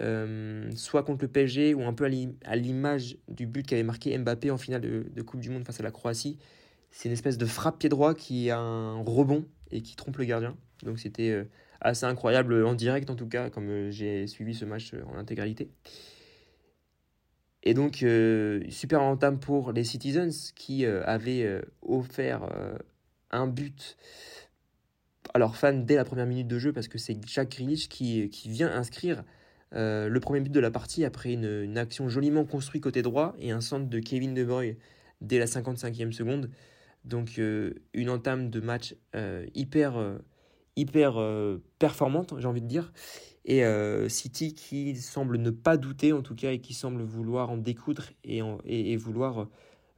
euh, 0.00 0.70
soit 0.76 1.02
contre 1.02 1.24
le 1.24 1.28
PSG 1.28 1.74
ou 1.74 1.82
un 1.82 1.92
peu 1.92 2.04
à 2.44 2.56
l'image 2.56 3.16
du 3.28 3.46
but 3.46 3.66
qu'avait 3.66 3.82
marqué 3.82 4.16
Mbappé 4.16 4.50
en 4.50 4.58
finale 4.58 4.80
de, 4.80 5.22
Coupe 5.22 5.40
du 5.40 5.50
Monde 5.50 5.64
face 5.64 5.80
à 5.80 5.82
la 5.82 5.90
Croatie. 5.90 6.38
C'est 6.90 7.08
une 7.08 7.12
espèce 7.12 7.36
de 7.36 7.46
frappe 7.46 7.80
pied 7.80 7.88
droit 7.88 8.14
qui 8.14 8.50
a 8.50 8.58
un 8.58 9.02
rebond 9.02 9.44
et 9.70 9.82
qui 9.82 9.96
trompe 9.96 10.16
le 10.18 10.24
gardien. 10.24 10.56
Donc 10.84 11.00
c'était 11.00 11.30
euh, 11.30 11.44
assez 11.80 12.06
incroyable 12.06 12.64
en 12.64 12.74
direct 12.74 13.10
en 13.10 13.16
tout 13.16 13.26
cas, 13.26 13.50
comme 13.50 13.68
euh, 13.68 13.90
j'ai 13.90 14.26
suivi 14.28 14.54
ce 14.54 14.64
match 14.64 14.92
en 15.12 15.16
intégralité. 15.18 15.68
Et 17.64 17.74
donc, 17.74 18.04
super 18.70 19.02
entame 19.02 19.40
pour 19.40 19.72
les 19.72 19.82
Citizens 19.84 20.52
qui 20.54 20.86
avaient 20.86 21.60
offert 21.82 22.48
un 23.30 23.46
but 23.46 23.96
à 25.34 25.38
leurs 25.38 25.56
fans 25.56 25.74
dès 25.74 25.96
la 25.96 26.04
première 26.04 26.24
minute 26.24 26.46
de 26.46 26.58
jeu 26.58 26.72
parce 26.72 26.88
que 26.88 26.96
c'est 26.98 27.18
Jack 27.26 27.50
Grealish 27.50 27.88
qui, 27.88 28.30
qui 28.30 28.48
vient 28.48 28.72
inscrire 28.72 29.22
euh, 29.74 30.08
le 30.08 30.20
premier 30.20 30.40
but 30.40 30.52
de 30.52 30.60
la 30.60 30.70
partie 30.70 31.04
après 31.04 31.32
une, 31.32 31.76
action 31.76 32.08
joliment 32.08 32.44
construite 32.44 32.82
côté 32.82 33.02
droit 33.02 33.34
et 33.38 33.50
un 33.50 33.60
centre 33.60 33.86
de 33.86 33.98
Kevin 33.98 34.34
De 34.34 34.44
Bruyne 34.44 34.76
dès 35.20 35.38
la 35.38 35.46
55e 35.46 36.12
seconde. 36.12 36.50
Donc 37.04 37.38
euh, 37.38 37.74
une 37.92 38.10
entame 38.10 38.50
de 38.50 38.60
match 38.60 38.94
euh, 39.14 39.46
hyper, 39.54 40.18
hyper 40.76 41.14
performante, 41.78 42.34
j'ai 42.38 42.46
envie 42.46 42.62
de 42.62 42.66
dire. 42.66 42.92
Et 43.44 43.62
City 44.08 44.54
qui 44.54 44.94
semble 44.96 45.38
ne 45.38 45.48
pas 45.50 45.78
douter 45.78 46.12
en 46.12 46.20
tout 46.20 46.34
cas 46.34 46.52
et 46.52 46.60
qui 46.60 46.74
semble 46.74 47.02
vouloir 47.02 47.50
en 47.50 47.56
découdre 47.56 48.04
et, 48.22 48.42
et, 48.66 48.96
vouloir 48.96 49.48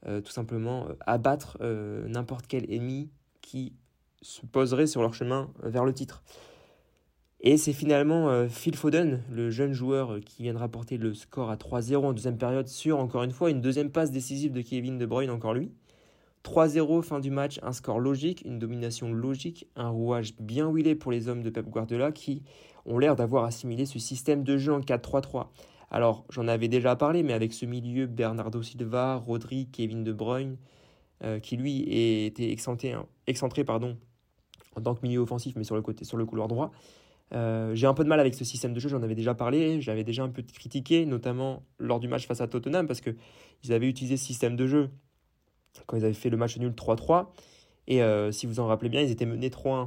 tout 0.05 0.31
simplement 0.31 0.87
abattre 1.01 1.59
n'importe 2.07 2.47
quel 2.47 2.73
ennemi 2.73 3.11
qui 3.41 3.73
se 4.23 4.47
poserait 4.47 4.87
sur 4.87 5.01
leur 5.03 5.15
chemin 5.15 5.53
vers 5.65 5.85
le 5.85 5.93
titre. 5.93 6.23
Et 7.43 7.57
c'est 7.57 7.73
finalement 7.73 8.29
euh, 8.29 8.49
Phil 8.49 8.77
Foden, 8.77 9.23
le 9.31 9.51
jeune 9.51 9.73
joueur 9.73 10.13
euh, 10.13 10.21
qui 10.21 10.43
vient 10.43 10.53
de 10.53 10.59
rapporter 10.59 10.99
le 10.99 11.15
score 11.15 11.49
à 11.49 11.57
3-0 11.57 11.97
en 11.97 12.13
deuxième 12.13 12.37
période 12.37 12.69
sur, 12.69 12.99
encore 12.99 13.23
une 13.23 13.31
fois, 13.31 13.51
une 13.51 13.63
deuxième 13.63 13.91
passe 13.91 14.11
décisive 14.11 14.53
de 14.53 14.61
Kevin 14.61 14.99
De 14.99 15.07
Bruyne, 15.07 15.31
encore 15.31 15.55
lui. 15.55 15.73
3-0, 16.45 17.03
fin 17.03 17.19
du 17.19 17.31
match, 17.31 17.59
un 17.63 17.73
score 17.73 17.99
logique, 17.99 18.43
une 18.45 18.59
domination 18.59 19.13
logique, 19.13 19.67
un 19.75 19.89
rouage 19.89 20.35
bien 20.39 20.69
huilé 20.71 20.95
pour 20.95 21.13
les 21.13 21.29
hommes 21.29 21.43
de 21.43 21.49
Pep 21.49 21.67
Guardiola 21.67 22.13
qui 22.13 22.43
ont 22.85 22.99
l'air 22.99 23.17
d'avoir 23.17 23.45
assimilé 23.45 23.87
ce 23.87 23.99
système 23.99 24.43
de 24.45 24.59
jeu 24.59 24.75
en 24.75 24.81
4-3-3. 24.81 25.47
Alors, 25.91 26.27
j'en 26.29 26.47
avais 26.47 26.69
déjà 26.69 26.95
parlé, 26.95 27.23
mais 27.23 27.33
avec 27.33 27.55
ce 27.55 27.65
milieu, 27.65 28.07
Bernardo 28.07 28.63
Silva, 28.63 29.17
Rodri, 29.17 29.67
Kevin 29.73 30.05
De 30.05 30.13
Bruyne, 30.13 30.57
euh, 31.25 31.41
qui 31.41 31.57
lui 31.57 31.83
était 32.25 32.51
excentré, 32.51 32.95
excentré 33.27 33.65
pardon, 33.65 33.97
en 34.77 34.83
tant 34.83 34.95
que 34.95 35.01
milieu 35.03 35.21
offensif, 35.21 35.55
mais 35.57 35.65
sur 35.65 35.75
le, 35.75 35.83
côté, 35.83 36.05
sur 36.05 36.19
le 36.19 36.27
couloir 36.27 36.49
droit. 36.49 36.71
Euh, 37.33 37.75
j'ai 37.75 37.87
un 37.87 37.95
peu 37.95 38.03
de 38.03 38.09
mal 38.09 38.19
avec 38.19 38.35
ce 38.35 38.45
système 38.45 38.73
de 38.73 38.81
jeu, 38.81 38.89
j'en 38.89 39.03
avais 39.03 39.15
déjà 39.15 39.35
parlé, 39.35 39.81
j'avais 39.81 40.05
déjà 40.05 40.25
un 40.25 40.29
peu 40.29 40.43
critiqué, 40.43 41.07
notamment 41.07 41.63
lors 41.79 42.01
du 42.01 42.09
match 42.09 42.27
face 42.27 42.41
à 42.41 42.49
Tottenham, 42.49 42.87
parce 42.87 43.01
qu'ils 43.01 43.73
avaient 43.73 43.89
utilisé 43.89 44.17
ce 44.17 44.25
système 44.25 44.57
de 44.57 44.67
jeu 44.67 44.91
quand 45.87 45.97
ils 45.97 46.05
avaient 46.05 46.13
fait 46.13 46.31
le 46.31 46.37
match 46.37 46.59
nul 46.59 46.73
3-3. 46.73 47.29
Et 47.87 48.03
euh, 48.03 48.33
si 48.33 48.47
vous 48.47 48.61
en 48.61 48.67
rappelez 48.67 48.89
bien, 48.89 49.01
ils 49.03 49.11
étaient 49.11 49.27
menés 49.27 49.49
3-1. 49.49 49.87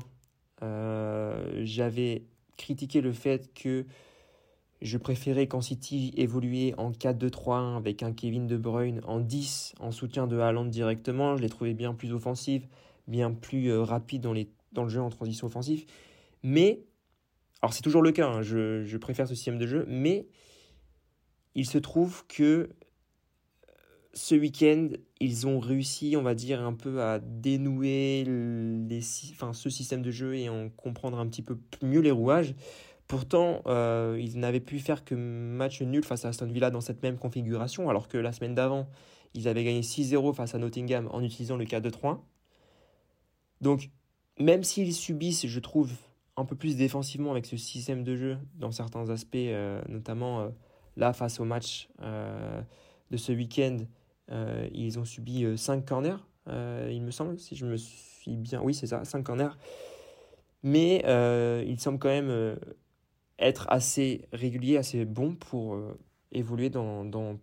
Euh, 0.62 1.62
j'avais 1.64 2.24
critiqué 2.56 3.02
le 3.02 3.12
fait 3.12 3.54
que 3.54 3.86
je 4.82 4.98
préférais 4.98 5.48
quand 5.48 5.62
City 5.62 6.14
évoluait 6.16 6.74
en 6.78 6.92
4-2-3-1 6.92 7.78
avec 7.78 8.04
un 8.04 8.14
Kevin 8.14 8.48
De 8.48 8.58
Bruyne 8.58 9.02
en 9.06 9.20
10 9.20 9.76
en 9.80 9.92
soutien 9.92 10.28
de 10.28 10.40
Haaland 10.40 10.66
directement. 10.66 11.36
Je 11.36 11.42
l'ai 11.42 11.50
trouvé 11.50 11.74
bien 11.74 11.94
plus 11.94 12.14
offensif, 12.14 12.68
bien 13.08 13.32
plus 13.32 13.78
rapide 13.78 14.22
dans, 14.22 14.34
dans 14.72 14.84
le 14.84 14.90
jeu 14.90 15.02
en 15.02 15.10
transition 15.10 15.48
offensive. 15.48 15.86
Mais 16.44 16.84
alors 17.64 17.74
c'est 17.74 17.82
toujours 17.82 18.02
le 18.02 18.12
cas, 18.12 18.28
hein, 18.28 18.42
je, 18.42 18.98
préfère 18.98 19.26
ce 19.26 19.36
système 19.36 19.58
de 19.58 19.66
jeu, 19.66 19.86
mais 19.88 20.28
il 21.56 21.66
se 21.66 21.78
trouve 21.78 22.26
que 22.28 22.44
euh, 22.44 22.68
ce 24.14 24.36
week-end, 24.36 24.90
ils 25.22 25.48
ont 25.48 25.60
réussi, 25.60 26.16
on 26.18 26.24
va 26.24 26.36
dire, 26.36 26.62
un 26.62 26.74
peu 26.74 27.02
à 27.02 27.20
dénouer 27.20 28.26
les, 28.26 29.00
enfin, 29.32 29.54
ce 29.54 29.70
système 29.70 30.02
de 30.02 30.12
jeu 30.12 30.36
et 30.36 30.50
en 30.50 30.68
comprendre 30.72 31.18
un 31.18 31.26
petit 31.26 31.42
peu 31.42 31.58
mieux 31.82 32.02
les 32.02 32.12
rouages. 32.12 32.54
Pourtant, 33.08 33.62
euh, 33.68 34.20
ils 34.20 34.38
n'avaient 34.40 34.60
pu 34.60 34.80
faire 34.80 35.06
que 35.06 35.16
match 35.16 35.82
nul 35.82 36.04
face 36.04 36.26
à 36.26 36.30
Aston 36.30 36.48
Villa 36.48 36.70
dans 36.70 36.82
cette 36.82 37.02
même 37.02 37.18
configuration, 37.18 37.90
alors 37.90 38.10
que 38.10 38.18
la 38.18 38.34
semaine 38.34 38.56
d'avant, 38.56 38.90
ils 39.36 39.48
avaient 39.48 39.64
gagné 39.64 39.84
6-0 39.84 40.34
face 40.34 40.54
à 40.54 40.58
Nottingham 40.58 41.08
en 41.14 41.24
utilisant 41.24 41.56
le 41.56 41.64
4-2-3. 41.64 42.20
Donc, 43.62 43.90
même 44.38 44.64
s'ils 44.64 44.94
subissent, 44.94 45.48
je 45.48 45.60
trouve, 45.62 45.94
un 46.38 46.46
peu 46.46 46.56
plus 46.56 46.76
défensivement 46.76 47.32
avec 47.32 47.46
ce 47.46 47.58
système 47.58 48.04
de 48.04 48.16
jeu 48.16 48.38
dans 48.56 48.72
certains 48.72 49.10
aspects, 49.10 49.36
euh, 49.36 49.82
notamment 49.88 50.42
euh, 50.42 50.50
là 50.98 51.14
face 51.14 51.40
au 51.40 51.46
match 51.46 51.90
euh, 52.02 52.62
de 53.12 53.18
ce 53.18 53.32
week-end, 53.32 53.78
ils 54.74 54.98
ont 54.98 55.06
subi 55.06 55.46
5 55.56 55.86
corners, 55.86 56.18
il 56.48 57.02
me 57.04 57.12
semble, 57.12 57.38
si 57.38 57.56
je 57.56 57.68
me 57.68 57.78
suis 57.78 58.36
bien. 58.36 58.62
Oui, 58.64 58.74
c'est 58.74 58.88
ça, 58.88 59.06
5 59.06 59.22
corners. 59.24 59.56
Mais 60.64 61.04
il 61.68 61.80
semble 61.80 62.00
quand 62.00 62.10
même 62.10 62.58
être 63.38 63.68
assez 63.70 64.28
régulier, 64.32 64.78
assez 64.78 65.06
bon 65.06 65.36
pour 65.36 65.78
évoluer 66.32 66.72
dans, 66.72 67.06
dans, 67.06 67.38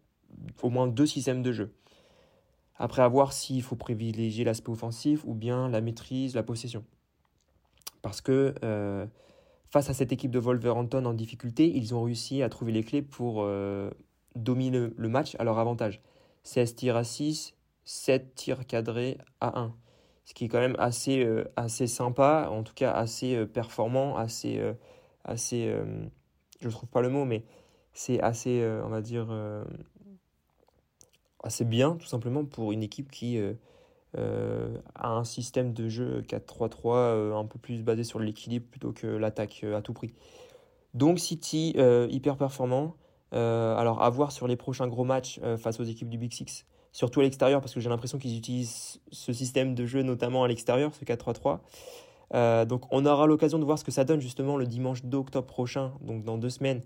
au 0.62 0.70
moins 0.70 0.88
deux 0.88 1.06
systèmes 1.06 1.42
de 1.42 1.52
jeu. 1.52 1.72
Après, 2.74 3.02
à 3.02 3.08
voir 3.08 3.32
s'il 3.32 3.62
faut 3.62 3.76
privilégier 3.76 4.42
l'aspect 4.42 4.70
offensif 4.70 5.22
ou 5.24 5.34
bien 5.34 5.68
la 5.68 5.80
maîtrise, 5.80 6.34
la 6.34 6.42
possession. 6.42 6.84
Parce 8.02 8.20
que 8.20 8.54
euh, 8.64 9.06
face 9.70 9.90
à 9.90 9.94
cette 9.94 10.12
équipe 10.12 10.30
de 10.30 10.38
Wolverhampton 10.38 11.04
en 11.04 11.14
difficulté, 11.14 11.70
ils 11.74 11.94
ont 11.94 12.02
réussi 12.02 12.42
à 12.42 12.48
trouver 12.48 12.72
les 12.72 12.82
clés 12.82 13.02
pour 13.02 13.42
euh, 13.42 13.90
dominer 14.36 14.88
le 14.96 15.08
match 15.08 15.36
à 15.38 15.44
leur 15.44 15.58
avantage. 15.58 16.00
16 16.42 16.74
tirs 16.74 16.96
à 16.96 17.04
6, 17.04 17.54
7 17.84 18.34
tirs 18.34 18.66
cadrés 18.66 19.18
à 19.40 19.60
1. 19.60 19.74
Ce 20.24 20.34
qui 20.34 20.44
est 20.44 20.48
quand 20.48 20.60
même 20.60 20.76
assez, 20.78 21.24
euh, 21.24 21.44
assez 21.56 21.86
sympa, 21.86 22.48
en 22.50 22.62
tout 22.62 22.74
cas 22.74 22.92
assez 22.92 23.44
performant, 23.46 24.16
assez, 24.16 24.62
assez 25.24 25.74
je 26.60 26.66
ne 26.66 26.72
trouve 26.72 26.88
pas 26.88 27.00
le 27.00 27.08
mot, 27.08 27.24
mais 27.24 27.44
c'est 27.92 28.20
assez, 28.20 28.64
on 28.84 28.88
va 28.88 29.00
dire, 29.00 29.28
assez 31.42 31.64
bien, 31.64 31.96
tout 31.96 32.06
simplement, 32.06 32.44
pour 32.44 32.72
une 32.72 32.82
équipe 32.82 33.10
qui 33.10 33.38
euh, 34.16 34.20
euh, 34.20 34.78
a 34.94 35.10
un 35.10 35.24
système 35.24 35.72
de 35.72 35.88
jeu 35.88 36.22
4-3-3 36.28 36.94
euh, 36.94 37.34
un 37.34 37.44
peu 37.44 37.58
plus 37.58 37.82
basé 37.82 38.04
sur 38.04 38.18
l'équilibre 38.18 38.66
plutôt 38.70 38.92
que 38.92 39.06
l'attaque 39.06 39.64
à 39.64 39.82
tout 39.82 39.92
prix. 39.92 40.14
Donc 40.94 41.20
City, 41.20 41.76
hyper 42.10 42.36
performant. 42.36 42.96
alors 43.32 44.02
à 44.02 44.10
voir 44.10 44.32
sur 44.32 44.48
les 44.48 44.56
prochains 44.56 44.88
gros 44.88 45.04
matchs 45.04 45.40
face 45.58 45.78
aux 45.78 45.84
équipes 45.84 46.08
du 46.08 46.18
Big 46.18 46.32
Six, 46.32 46.66
surtout 46.90 47.20
à 47.20 47.22
l'extérieur, 47.22 47.60
parce 47.60 47.72
que 47.72 47.78
j'ai 47.78 47.88
l'impression 47.88 48.18
qu'ils 48.18 48.36
utilisent 48.36 49.00
ce 49.12 49.32
système 49.32 49.76
de 49.76 49.86
jeu 49.86 50.02
notamment 50.02 50.42
à 50.42 50.48
l'extérieur, 50.48 50.92
ce 50.92 51.04
4-3-3. 51.04 52.66
donc 52.66 52.86
on 52.90 53.06
aura 53.06 53.28
l'occasion 53.28 53.60
de 53.60 53.64
voir 53.64 53.78
ce 53.78 53.84
que 53.84 53.92
ça 53.92 54.02
donne 54.02 54.20
justement 54.20 54.56
le 54.56 54.66
dimanche 54.66 55.04
d'octobre 55.04 55.46
prochain, 55.46 55.92
donc 56.00 56.24
dans 56.24 56.38
deux 56.38 56.50
semaines, 56.50 56.82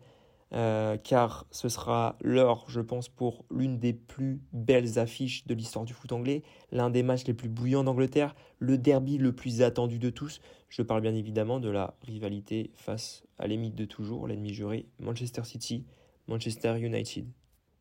euh, 0.55 0.97
car 0.97 1.47
ce 1.51 1.69
sera 1.69 2.17
l'heure, 2.23 2.65
je 2.69 2.81
pense, 2.81 3.09
pour 3.09 3.45
l'une 3.51 3.79
des 3.79 3.93
plus 3.93 4.41
belles 4.53 5.01
affiches 5.01 5.47
de 5.47 5.55
l'histoire 5.55 5.85
du 5.85 5.93
foot 5.93 6.13
anglais, 6.13 6.43
l'un 6.71 6.91
des 6.91 7.03
matchs 7.03 7.25
les 7.25 7.35
plus 7.35 7.49
bouillants 7.49 7.83
d'Angleterre, 7.83 8.37
le 8.61 8.79
derby 8.79 9.19
le 9.19 9.33
plus 9.33 9.63
attendu 9.63 9.99
de 9.99 10.11
tous. 10.11 10.41
Je 10.69 10.83
parle 10.83 11.01
bien 11.01 11.15
évidemment 11.15 11.59
de 11.59 11.71
la 11.71 11.97
rivalité 12.03 12.71
face 12.75 13.25
à 13.39 13.49
l'ennemi 13.49 13.73
de 13.73 13.85
toujours, 13.85 14.29
l'ennemi 14.29 14.55
juré, 14.55 14.87
Manchester 15.01 15.43
City, 15.43 15.85
Manchester 16.29 16.79
United. 16.79 17.27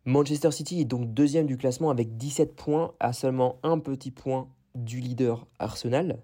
Manchester 0.06 0.52
City 0.52 0.82
est 0.82 0.86
donc 0.86 1.14
deuxième 1.14 1.46
du 1.46 1.58
classement 1.58 1.92
avec 1.92 2.18
17 2.18 2.56
points, 2.56 2.94
à 3.00 3.14
seulement 3.14 3.60
un 3.62 3.78
petit 3.78 4.12
point 4.12 4.50
du 4.74 5.00
leader 5.00 5.46
Arsenal. 5.60 6.24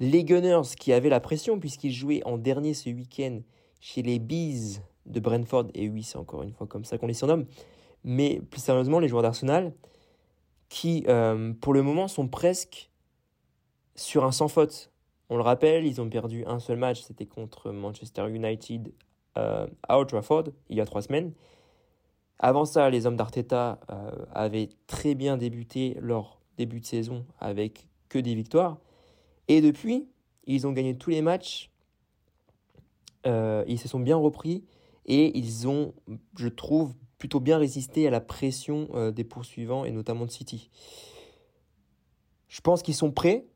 Les 0.00 0.24
Gunners 0.24 0.76
qui 0.78 0.92
avaient 0.92 1.08
la 1.08 1.20
pression 1.20 1.58
puisqu'ils 1.58 1.92
jouaient 1.92 2.22
en 2.26 2.36
dernier 2.36 2.74
ce 2.74 2.90
week-end 2.90 3.40
chez 3.80 4.02
les 4.02 4.18
Bees 4.18 4.80
de 5.06 5.20
Brentford, 5.20 5.66
et 5.74 5.88
oui, 5.88 6.02
c'est 6.02 6.18
encore 6.18 6.42
une 6.42 6.52
fois 6.52 6.66
comme 6.66 6.84
ça 6.84 6.98
qu'on 6.98 7.06
les 7.06 7.14
surnomme, 7.14 7.46
mais 8.04 8.40
plus 8.50 8.60
sérieusement, 8.60 8.98
les 8.98 9.08
joueurs 9.08 9.22
d'Arsenal, 9.22 9.72
qui 10.68 11.04
euh, 11.06 11.52
pour 11.60 11.74
le 11.74 11.82
moment 11.82 12.08
sont 12.08 12.28
presque 12.28 12.90
sur 13.94 14.24
un 14.24 14.32
sans 14.32 14.48
faute. 14.48 14.90
On 15.28 15.36
le 15.36 15.42
rappelle, 15.42 15.84
ils 15.84 16.00
ont 16.00 16.08
perdu 16.08 16.44
un 16.46 16.58
seul 16.58 16.78
match, 16.78 17.02
c'était 17.02 17.26
contre 17.26 17.70
Manchester 17.72 18.28
United 18.30 18.92
euh, 19.38 19.66
à 19.86 19.98
Old 19.98 20.08
Trafford, 20.08 20.44
il 20.68 20.76
y 20.76 20.80
a 20.80 20.84
trois 20.84 21.02
semaines. 21.02 21.32
Avant 22.38 22.64
ça, 22.64 22.90
les 22.90 23.06
hommes 23.06 23.16
d'Arteta 23.16 23.80
euh, 23.90 24.10
avaient 24.32 24.70
très 24.86 25.14
bien 25.14 25.36
débuté 25.36 25.96
leur 26.00 26.40
début 26.56 26.80
de 26.80 26.86
saison 26.86 27.24
avec 27.38 27.86
que 28.08 28.18
des 28.18 28.34
victoires. 28.34 28.78
Et 29.48 29.60
depuis, 29.60 30.08
ils 30.44 30.66
ont 30.66 30.72
gagné 30.72 30.96
tous 30.96 31.10
les 31.10 31.22
matchs. 31.22 31.70
ils 33.24 33.78
se 33.78 33.88
sont 33.88 34.00
bien 34.00 34.16
repris 34.16 34.64
et 35.06 35.36
ils 35.36 35.68
ont, 35.68 35.94
je 36.36 36.48
trouve, 36.48 36.94
plutôt 37.18 37.40
bien 37.40 37.58
résisté 37.58 38.08
à 38.08 38.10
la 38.10 38.20
pression 38.20 38.88
euh, 38.94 39.12
des 39.12 39.24
poursuivants 39.24 39.84
et 39.84 39.92
notamment 39.92 40.26
de 40.26 40.30
City. 40.30 40.70
Je 42.48 42.60
pense 42.60 42.82
qu'ils 42.82 42.94
sont 42.94 43.12
prêts. 43.12 43.46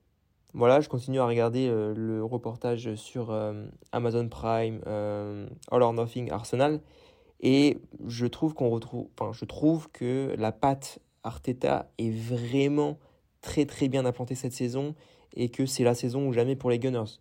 Voilà, 0.55 0.81
je 0.81 0.89
continue 0.89 1.19
à 1.19 1.27
regarder 1.27 1.67
euh, 1.67 1.93
le 1.95 2.25
reportage 2.25 2.95
sur 2.95 3.31
euh, 3.31 3.67
Amazon 3.93 4.29
Prime, 4.29 4.81
All 4.87 5.83
or 5.83 5.93
Nothing 5.93 6.31
Arsenal, 6.31 6.81
et 7.41 7.79
je 8.07 8.27
trouve 8.27 8.55
qu'on 8.55 8.71
retrouve, 8.71 9.09
enfin, 9.19 9.33
je 9.33 9.45
trouve 9.45 9.91
que 9.91 10.35
la 10.39 10.53
patte 10.53 11.01
Arteta 11.25 11.91
est 11.99 12.11
vraiment 12.11 12.99
très 13.41 13.67
très 13.67 13.89
bien 13.89 14.07
implantée 14.07 14.35
cette 14.35 14.53
saison 14.53 14.95
et 15.35 15.51
que 15.51 15.67
c'est 15.67 15.85
la 15.85 15.95
saison 15.95 16.29
ou 16.29 16.33
jamais 16.33 16.57
pour 16.57 16.71
les 16.71 16.79
Gunners. 16.79 17.21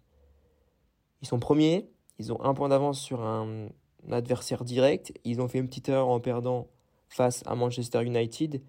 Ils 1.22 1.28
sont 1.28 1.40
premiers, 1.40 1.90
ils 2.20 2.32
ont 2.32 2.42
un 2.44 2.54
point 2.54 2.70
d'avance 2.70 3.00
sur 3.00 3.22
un, 3.22 3.68
adversaire 4.12 4.64
direct. 4.64 5.14
Ils 5.24 5.42
ont 5.42 5.48
fait 5.48 5.60
une 5.60 5.68
petite 5.68 5.90
heure 5.90 6.08
en 6.08 6.20
perdant 6.20 6.68
face 7.10 7.44
à 7.46 7.56
Manchester 7.56 8.04
United. 8.04 8.62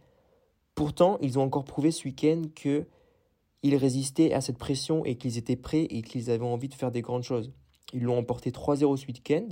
Pourtant, 0.75 1.19
ils 1.21 1.39
ont 1.39 1.43
encore 1.43 1.65
prouvé 1.65 1.91
ce 1.91 2.05
week-end 2.05 2.43
qu'ils 2.55 3.77
résistaient 3.77 4.33
à 4.33 4.41
cette 4.41 4.59
pression 4.59 5.05
et 5.05 5.17
qu'ils 5.17 5.39
étaient 5.39 5.57
prêts 5.57 5.85
et 5.85 6.03
qu'ils 6.03 6.31
avaient 6.31 6.45
envie 6.45 6.69
de 6.69 6.75
faire 6.75 6.91
des 6.91 7.03
grandes 7.03 7.23
choses. 7.23 7.53
Ils 7.93 8.03
l'ont 8.03 8.19
emporté 8.19 8.51
3-0 8.51 8.97
ce 8.97 9.07
week-end. 9.07 9.49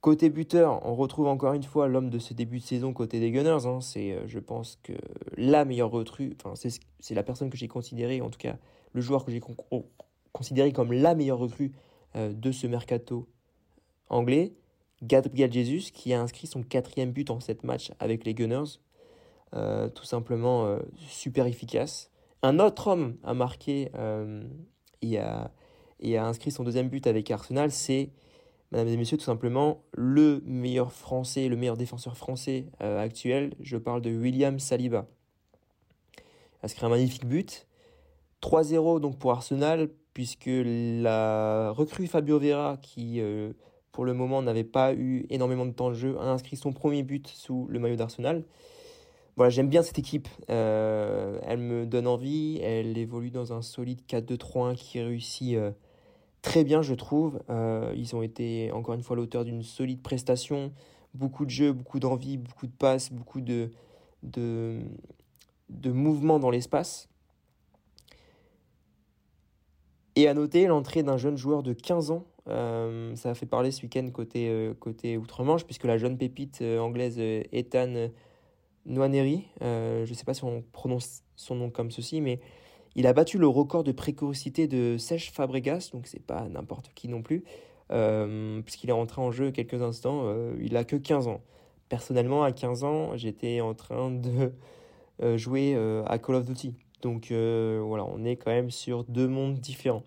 Côté 0.00 0.30
buteur, 0.30 0.86
on 0.86 0.94
retrouve 0.94 1.26
encore 1.26 1.54
une 1.54 1.62
fois 1.62 1.88
l'homme 1.88 2.10
de 2.10 2.18
ce 2.18 2.32
début 2.32 2.58
de 2.58 2.64
saison 2.64 2.92
côté 2.92 3.18
des 3.18 3.32
Gunners. 3.32 3.66
Hein. 3.66 3.80
C'est, 3.80 4.12
euh, 4.12 4.28
je 4.28 4.38
pense, 4.38 4.78
que 4.82 4.92
la 5.36 5.64
meilleure 5.64 5.90
recrue, 5.90 6.36
enfin, 6.36 6.54
c'est 6.54 7.14
la 7.14 7.22
personne 7.22 7.50
que 7.50 7.56
j'ai 7.56 7.66
considérée, 7.66 8.20
en 8.20 8.30
tout 8.30 8.38
cas 8.38 8.56
le 8.92 9.00
joueur 9.00 9.24
que 9.24 9.30
j'ai 9.30 9.40
considéré 10.32 10.72
comme 10.72 10.92
la 10.92 11.14
meilleure 11.14 11.38
recrue 11.38 11.72
euh, 12.16 12.32
de 12.32 12.50
ce 12.50 12.66
mercato 12.66 13.28
anglais, 14.08 14.54
Gabriel 15.02 15.52
Jesus, 15.52 15.90
qui 15.92 16.12
a 16.14 16.20
inscrit 16.20 16.46
son 16.46 16.62
quatrième 16.62 17.12
but 17.12 17.30
en 17.30 17.40
sept 17.40 17.64
matchs 17.64 17.92
avec 17.98 18.24
les 18.24 18.34
Gunners. 18.34 18.78
Euh, 19.54 19.88
tout 19.88 20.04
simplement 20.04 20.66
euh, 20.66 20.80
super 21.08 21.46
efficace. 21.46 22.10
Un 22.42 22.58
autre 22.58 22.88
homme 22.88 23.16
a 23.22 23.32
marqué 23.32 23.90
euh, 23.94 24.42
et, 25.02 25.18
a, 25.18 25.50
inscrit 26.26 26.50
son 26.50 26.64
deuxième 26.64 26.88
but 26.88 27.06
avec 27.06 27.30
Arsenal, 27.30 27.70
c'est, 27.70 28.10
mesdames 28.72 28.88
et 28.88 28.96
messieurs, 28.96 29.16
tout 29.16 29.24
simplement 29.24 29.84
le 29.92 30.42
meilleur 30.44 30.92
français, 30.92 31.48
le 31.48 31.56
meilleur 31.56 31.76
défenseur 31.76 32.16
français 32.16 32.66
actuel. 32.80 33.54
Je 33.60 33.76
parle 33.76 34.02
de 34.02 34.10
William 34.10 34.58
Saliba. 34.58 35.06
Il 36.18 36.62
a 36.62 36.64
inscrit 36.64 36.84
un 36.84 36.90
magnifique 36.90 37.26
but. 37.26 37.66
3-0 38.42 39.00
donc 39.00 39.18
pour 39.18 39.30
Arsenal, 39.30 39.88
puisque 40.12 40.50
la 40.50 41.70
recrue 41.70 42.06
Fabio 42.06 42.38
Vera, 42.38 42.76
qui 42.82 43.20
pour 43.96 44.04
le 44.04 44.12
moment 44.12 44.42
n'avait 44.42 44.62
pas 44.62 44.92
eu 44.92 45.24
énormément 45.30 45.64
de 45.64 45.70
temps 45.70 45.88
de 45.88 45.94
jeu, 45.94 46.18
a 46.20 46.24
inscrit 46.24 46.56
son 46.56 46.74
premier 46.74 47.02
but 47.02 47.26
sous 47.28 47.66
le 47.70 47.78
maillot 47.78 47.96
d'Arsenal. 47.96 48.44
Voilà, 49.36 49.48
j'aime 49.48 49.70
bien 49.70 49.82
cette 49.82 49.98
équipe. 49.98 50.28
Euh, 50.50 51.40
elle 51.46 51.60
me 51.60 51.86
donne 51.86 52.06
envie. 52.06 52.60
Elle 52.62 52.98
évolue 52.98 53.30
dans 53.30 53.54
un 53.54 53.62
solide 53.62 54.02
4-2-3-1 54.06 54.74
qui 54.74 55.00
réussit 55.00 55.54
euh, 55.54 55.70
très 56.42 56.62
bien, 56.62 56.82
je 56.82 56.92
trouve. 56.92 57.40
Euh, 57.48 57.94
ils 57.96 58.14
ont 58.14 58.20
été 58.20 58.70
encore 58.70 58.94
une 58.94 59.02
fois 59.02 59.16
l'auteur 59.16 59.46
d'une 59.46 59.62
solide 59.62 60.02
prestation. 60.02 60.74
Beaucoup 61.14 61.46
de 61.46 61.50
jeux, 61.50 61.72
beaucoup 61.72 61.98
d'envie, 61.98 62.36
beaucoup 62.36 62.66
de 62.66 62.76
passes, 62.78 63.10
beaucoup 63.10 63.40
de, 63.40 63.70
de, 64.22 64.78
de 65.70 65.90
mouvements 65.90 66.38
dans 66.38 66.50
l'espace. 66.50 67.08
Et 70.16 70.28
à 70.28 70.34
noter 70.34 70.66
l'entrée 70.66 71.02
d'un 71.02 71.16
jeune 71.16 71.38
joueur 71.38 71.62
de 71.62 71.72
15 71.72 72.10
ans 72.10 72.26
ça 72.46 73.30
a 73.30 73.34
fait 73.34 73.46
parler 73.46 73.70
ce 73.70 73.82
week-end 73.82 74.08
côté, 74.12 74.48
euh, 74.48 74.74
côté 74.74 75.16
Outre-Manche, 75.16 75.64
puisque 75.64 75.84
la 75.84 75.98
jeune 75.98 76.16
pépite 76.16 76.60
euh, 76.62 76.78
anglaise 76.78 77.18
Ethan 77.18 78.08
Nwaneri, 78.86 79.48
je 79.60 80.08
ne 80.08 80.14
sais 80.14 80.24
pas 80.24 80.34
si 80.34 80.44
on 80.44 80.62
prononce 80.72 81.22
son 81.34 81.56
nom 81.56 81.70
comme 81.70 81.90
ceci, 81.90 82.20
mais 82.20 82.40
il 82.94 83.06
a 83.06 83.12
battu 83.12 83.36
le 83.38 83.48
record 83.48 83.82
de 83.82 83.92
précocité 83.92 84.68
de 84.68 84.96
Sèche 84.96 85.32
Fabregas, 85.32 85.90
donc 85.92 86.06
c'est 86.06 86.24
pas 86.24 86.48
n'importe 86.48 86.92
qui 86.94 87.08
non 87.08 87.20
plus, 87.20 87.42
puisqu'il 88.64 88.88
est 88.88 88.92
rentré 88.92 89.20
en 89.20 89.32
jeu 89.32 89.50
quelques 89.50 89.82
instants, 89.82 90.32
il 90.60 90.76
a 90.76 90.84
que 90.84 90.94
15 90.94 91.26
ans. 91.26 91.40
Personnellement, 91.88 92.44
à 92.44 92.52
15 92.52 92.84
ans, 92.84 93.16
j'étais 93.16 93.60
en 93.60 93.74
train 93.74 94.12
de 94.12 94.52
jouer 95.36 95.74
à 96.06 96.18
Call 96.18 96.36
of 96.36 96.44
Duty. 96.44 96.74
Donc 97.02 97.32
voilà, 97.32 98.04
on 98.04 98.24
est 98.24 98.36
quand 98.36 98.52
même 98.52 98.70
sur 98.70 99.02
deux 99.02 99.26
mondes 99.26 99.58
différents. 99.58 100.04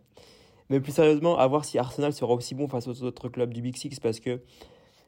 Mais 0.70 0.80
plus 0.80 0.92
sérieusement, 0.92 1.38
à 1.38 1.48
voir 1.48 1.66
si 1.66 1.78
Arsenal 1.80 2.14
sera 2.14 2.34
aussi 2.34 2.54
bon 2.54 2.68
face 2.68 2.88
aux 2.88 3.04
autres 3.04 3.30
clubs 3.30 3.54
du 3.54 3.62
Big 3.62 3.76
Six 3.76 4.00
parce 4.00 4.20
que 4.20 4.40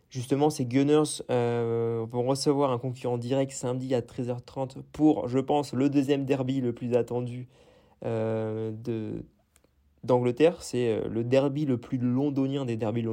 justement, 0.10 0.50
ces 0.50 0.66
Gunners 0.66 1.22
euh, 1.30 2.06
vont 2.10 2.24
recevoir 2.24 2.72
un 2.72 2.80
concurrent 2.80 3.18
direct 3.18 3.52
samedi 3.52 3.94
à 3.94 4.02
13h30 4.02 4.82
pour, 4.92 5.28
je 5.28 5.40
pense, 5.40 5.74
le 5.74 5.90
deuxième 5.90 6.26
derby 6.26 6.62
le 6.62 6.74
plus 6.74 6.96
attendu 6.96 7.48
euh, 8.06 8.72
d'Angleterre. 10.04 10.62
C'est 10.64 10.90
euh, 10.90 11.08
le 11.08 11.24
derby 11.24 11.66
le 11.66 11.78
plus 11.78 11.98
londonien 12.00 12.66
des 12.66 12.76
derbys 12.76 13.06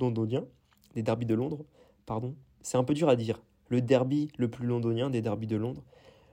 londoniens, 0.00 0.44
des 0.94 1.02
derbys 1.02 1.26
de 1.26 1.34
Londres, 1.34 1.64
pardon. 2.06 2.34
C'est 2.62 2.78
un 2.78 2.84
peu 2.84 2.94
dur 2.94 3.08
à 3.08 3.16
dire. 3.16 3.42
le 3.68 3.80
derby 3.82 4.28
le 4.36 4.48
plus 4.48 4.66
londonien 4.66 5.10
des 5.10 5.20
derbys 5.22 5.46
de 5.46 5.56
Londres. 5.56 5.84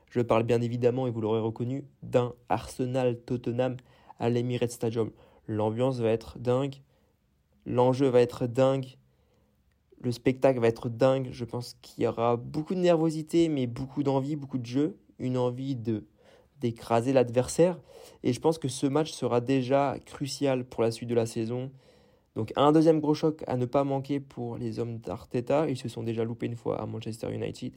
Je 0.09 0.21
parle 0.21 0.43
bien 0.43 0.61
évidemment, 0.61 1.07
et 1.07 1.11
vous 1.11 1.19
l'aurez 1.19 1.41
reconnu, 1.41 1.83
d'un 2.01 2.33
Arsenal 2.47 3.19
Tottenham 3.19 3.75
à 4.19 4.29
l'Emirates 4.29 4.71
Stadium. 4.71 5.11
L'ambiance 5.47 5.99
va 5.99 6.09
être 6.09 6.39
dingue, 6.39 6.75
l'enjeu 7.65 8.07
va 8.07 8.21
être 8.21 8.47
dingue, 8.47 8.97
le 10.01 10.11
spectacle 10.11 10.59
va 10.59 10.67
être 10.67 10.89
dingue. 10.89 11.29
Je 11.31 11.45
pense 11.45 11.75
qu'il 11.81 12.03
y 12.03 12.07
aura 12.07 12.35
beaucoup 12.37 12.75
de 12.75 12.79
nervosité, 12.79 13.49
mais 13.49 13.67
beaucoup 13.67 14.03
d'envie, 14.03 14.35
beaucoup 14.35 14.57
de 14.57 14.65
jeu, 14.65 14.97
une 15.19 15.37
envie 15.37 15.75
de 15.75 16.05
d'écraser 16.59 17.13
l'adversaire. 17.13 17.79
Et 18.23 18.33
je 18.33 18.39
pense 18.39 18.57
que 18.57 18.67
ce 18.67 18.87
match 18.87 19.11
sera 19.11 19.41
déjà 19.41 19.97
crucial 20.05 20.65
pour 20.65 20.81
la 20.81 20.89
suite 20.89 21.09
de 21.09 21.13
la 21.13 21.27
saison. 21.27 21.71
Donc 22.35 22.51
un 22.55 22.71
deuxième 22.71 22.99
gros 22.99 23.13
choc 23.13 23.43
à 23.47 23.57
ne 23.57 23.65
pas 23.65 23.83
manquer 23.83 24.19
pour 24.19 24.57
les 24.57 24.79
hommes 24.79 24.97
d'Arteta. 24.97 25.69
Ils 25.69 25.77
se 25.77 25.87
sont 25.87 26.03
déjà 26.03 26.23
loupés 26.23 26.47
une 26.47 26.55
fois 26.55 26.81
à 26.81 26.85
Manchester 26.85 27.31
United. 27.31 27.73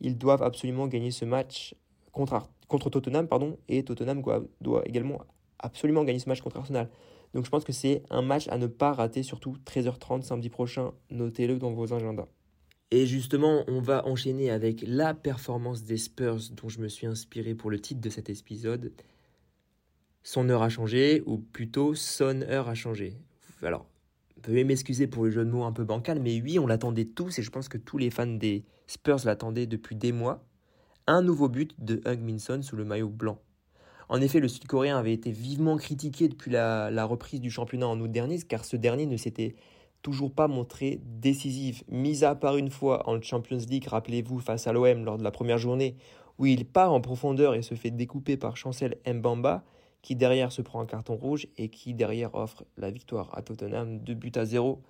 Ils 0.00 0.18
doivent 0.18 0.42
absolument 0.42 0.88
gagner 0.88 1.12
ce 1.12 1.24
match 1.24 1.74
contre, 2.12 2.48
contre 2.68 2.90
Tottenham, 2.90 3.28
pardon, 3.28 3.58
et 3.68 3.84
Tottenham 3.84 4.22
doit 4.60 4.82
également 4.86 5.20
absolument 5.58 6.04
gagner 6.04 6.18
ce 6.18 6.28
match 6.28 6.40
contre 6.40 6.58
Arsenal. 6.58 6.88
Donc 7.34 7.44
je 7.44 7.50
pense 7.50 7.64
que 7.64 7.72
c'est 7.72 8.02
un 8.10 8.22
match 8.22 8.48
à 8.48 8.58
ne 8.58 8.66
pas 8.66 8.92
rater, 8.92 9.22
surtout 9.22 9.56
13h30 9.66 10.22
samedi 10.22 10.48
prochain. 10.48 10.92
Notez-le 11.10 11.58
dans 11.58 11.72
vos 11.72 11.92
agendas. 11.92 12.28
Et 12.92 13.06
justement, 13.06 13.64
on 13.66 13.80
va 13.80 14.06
enchaîner 14.06 14.50
avec 14.50 14.84
la 14.86 15.12
performance 15.12 15.82
des 15.82 15.96
Spurs 15.96 16.38
dont 16.52 16.68
je 16.68 16.80
me 16.80 16.88
suis 16.88 17.06
inspiré 17.06 17.54
pour 17.54 17.70
le 17.70 17.80
titre 17.80 18.00
de 18.00 18.10
cet 18.10 18.30
épisode. 18.30 18.92
Son 20.22 20.48
heure 20.48 20.62
a 20.62 20.68
changé, 20.68 21.22
ou 21.26 21.38
plutôt 21.38 21.94
son 21.94 22.42
heure 22.42 22.68
a 22.68 22.74
changé. 22.74 23.18
Alors, 23.62 23.86
veuillez 24.44 24.64
m'excuser 24.64 25.08
pour 25.08 25.24
le 25.24 25.30
jeu 25.30 25.44
de 25.44 25.50
mots 25.50 25.64
un 25.64 25.72
peu 25.72 25.84
bancal, 25.84 26.20
mais 26.20 26.40
oui, 26.40 26.58
on 26.58 26.66
l'attendait 26.66 27.06
tous, 27.06 27.38
et 27.38 27.42
je 27.42 27.50
pense 27.50 27.68
que 27.68 27.78
tous 27.78 27.98
les 27.98 28.10
fans 28.10 28.26
des 28.26 28.64
Spurs 28.86 29.24
l'attendaient 29.24 29.66
depuis 29.66 29.96
des 29.96 30.12
mois. 30.12 30.44
Un 31.08 31.22
nouveau 31.22 31.48
but 31.48 31.74
de 31.78 32.00
Hung 32.04 32.20
Minson 32.20 32.62
sous 32.62 32.76
le 32.76 32.84
maillot 32.84 33.08
blanc. 33.08 33.40
En 34.08 34.20
effet, 34.20 34.38
le 34.38 34.48
Sud-Coréen 34.48 34.98
avait 34.98 35.12
été 35.12 35.30
vivement 35.30 35.76
critiqué 35.76 36.28
depuis 36.28 36.50
la, 36.50 37.04
reprise 37.04 37.40
du 37.40 37.50
championnat 37.50 37.88
en 37.88 38.00
août 38.00 38.10
dernier, 38.10 38.40
car 38.40 38.64
ce 38.64 38.76
dernier 38.76 39.06
ne 39.06 39.16
s'était 39.16 39.56
toujours 40.02 40.32
pas 40.32 40.46
montré 40.46 41.00
décisif. 41.04 41.82
Mis 41.88 42.22
à 42.22 42.36
part 42.36 42.56
une 42.56 42.70
fois 42.70 43.08
en 43.08 43.20
Champions 43.20 43.58
League, 43.68 43.88
rappelez-vous, 43.88 44.38
face 44.38 44.66
à 44.68 44.72
l'OM 44.72 45.04
lors 45.04 45.18
de 45.18 45.24
la 45.24 45.32
première 45.32 45.58
journée, 45.58 45.96
où 46.38 46.46
il 46.46 46.64
part 46.66 46.92
en 46.92 47.00
profondeur 47.00 47.54
et 47.54 47.62
se 47.62 47.74
fait 47.74 47.90
découper 47.90 48.36
par 48.36 48.56
Chancel 48.56 48.96
Mbamba, 49.06 49.64
qui 50.02 50.14
derrière 50.14 50.52
se 50.52 50.62
prend 50.62 50.80
un 50.80 50.86
carton 50.86 51.16
rouge 51.16 51.48
et 51.56 51.68
qui 51.68 51.92
derrière 51.92 52.32
offre 52.36 52.64
la 52.76 52.92
victoire 52.92 53.36
à 53.36 53.42
Tottenham, 53.42 53.98
2 53.98 54.14
buts 54.14 54.32
à 54.36 54.44
0 54.44 54.80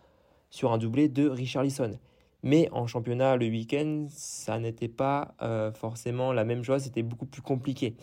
sur 0.50 0.72
un 0.72 0.78
doublé 0.78 1.08
de 1.08 1.26
Richarlison. 1.26 1.98
Mais 2.42 2.68
en 2.70 2.86
championnat 2.86 3.36
le 3.36 3.46
week-end, 3.46 4.06
ça 4.10 4.58
n'était 4.58 4.88
pas 4.88 5.34
euh, 5.40 5.72
forcément 5.72 6.34
la 6.34 6.44
même 6.44 6.62
chose, 6.62 6.82
c'était 6.82 7.02
beaucoup 7.02 7.24
plus 7.24 7.40
compliqué. 7.40 7.96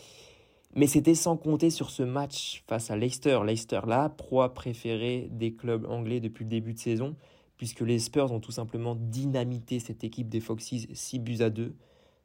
Mais 0.76 0.88
c'était 0.88 1.14
sans 1.14 1.38
compter 1.38 1.70
sur 1.70 1.92
ce 1.92 2.02
match 2.02 2.64
face 2.68 2.90
à 2.90 2.98
Leicester. 2.98 3.40
Leicester, 3.46 3.82
la 3.86 4.10
proie 4.10 4.56
préférée 4.56 5.30
des 5.32 5.54
clubs 5.54 5.86
anglais 5.86 6.20
depuis 6.20 6.46
le 6.46 6.50
début 6.50 6.74
de 6.74 6.80
saison, 6.80 7.16
puisque 7.58 7.82
les 7.82 8.00
Spurs 8.00 8.32
ont 8.32 8.40
tout 8.40 8.52
simplement 8.52 8.96
dynamité 8.96 9.80
cette 9.80 10.04
équipe 10.04 10.30
des 10.30 10.40
Foxes 10.40 10.88
6 10.92 11.20
buts 11.20 11.42
à 11.42 11.52
2. 11.52 11.76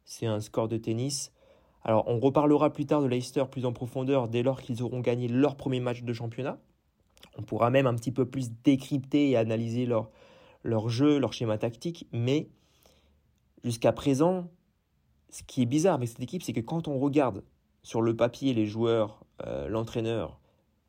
C'est 0.07 0.25
un 0.25 0.41
score 0.41 0.69
de 0.69 0.79
tennis. 0.79 1.31
Alors, 1.85 2.05
on 2.09 2.19
reparlera 2.19 2.73
plus 2.73 2.87
tard 2.87 3.03
de 3.03 3.07
Leicester 3.07 3.45
plus 3.51 3.67
en 3.67 3.75
profondeur 3.75 4.29
dès 4.29 4.43
lors 4.43 4.63
qu'ils 4.63 4.83
auront 4.83 5.01
gagné 5.01 5.29
leur 5.29 5.57
premier 5.57 5.81
match 5.81 6.03
de 6.03 6.13
championnat. 6.15 6.59
On 7.37 7.43
pourra 7.43 7.69
même 7.69 7.87
un 7.87 7.95
petit 7.95 8.13
peu 8.13 8.25
plus 8.25 8.51
décrypter 8.65 9.31
et 9.31 9.37
analyser 9.37 9.85
leur, 9.85 10.11
leur 10.63 10.89
jeu, 10.89 11.19
leur 11.19 11.35
schéma 11.35 11.59
tactique. 11.59 12.09
Mais 12.13 12.49
jusqu'à 13.63 13.93
présent, 13.93 14.51
ce 15.29 15.43
qui 15.43 15.63
est 15.63 15.67
bizarre 15.67 15.95
avec 15.95 16.09
cette 16.09 16.23
équipe, 16.23 16.43
c'est 16.43 16.55
que 16.55 16.61
quand 16.61 16.89
on 16.89 16.99
regarde 16.99 17.45
sur 17.83 18.03
le 18.03 18.17
papier 18.17 18.55
les 18.55 18.67
joueurs, 18.67 19.25
euh, 19.47 19.69
l'entraîneur, 19.69 20.39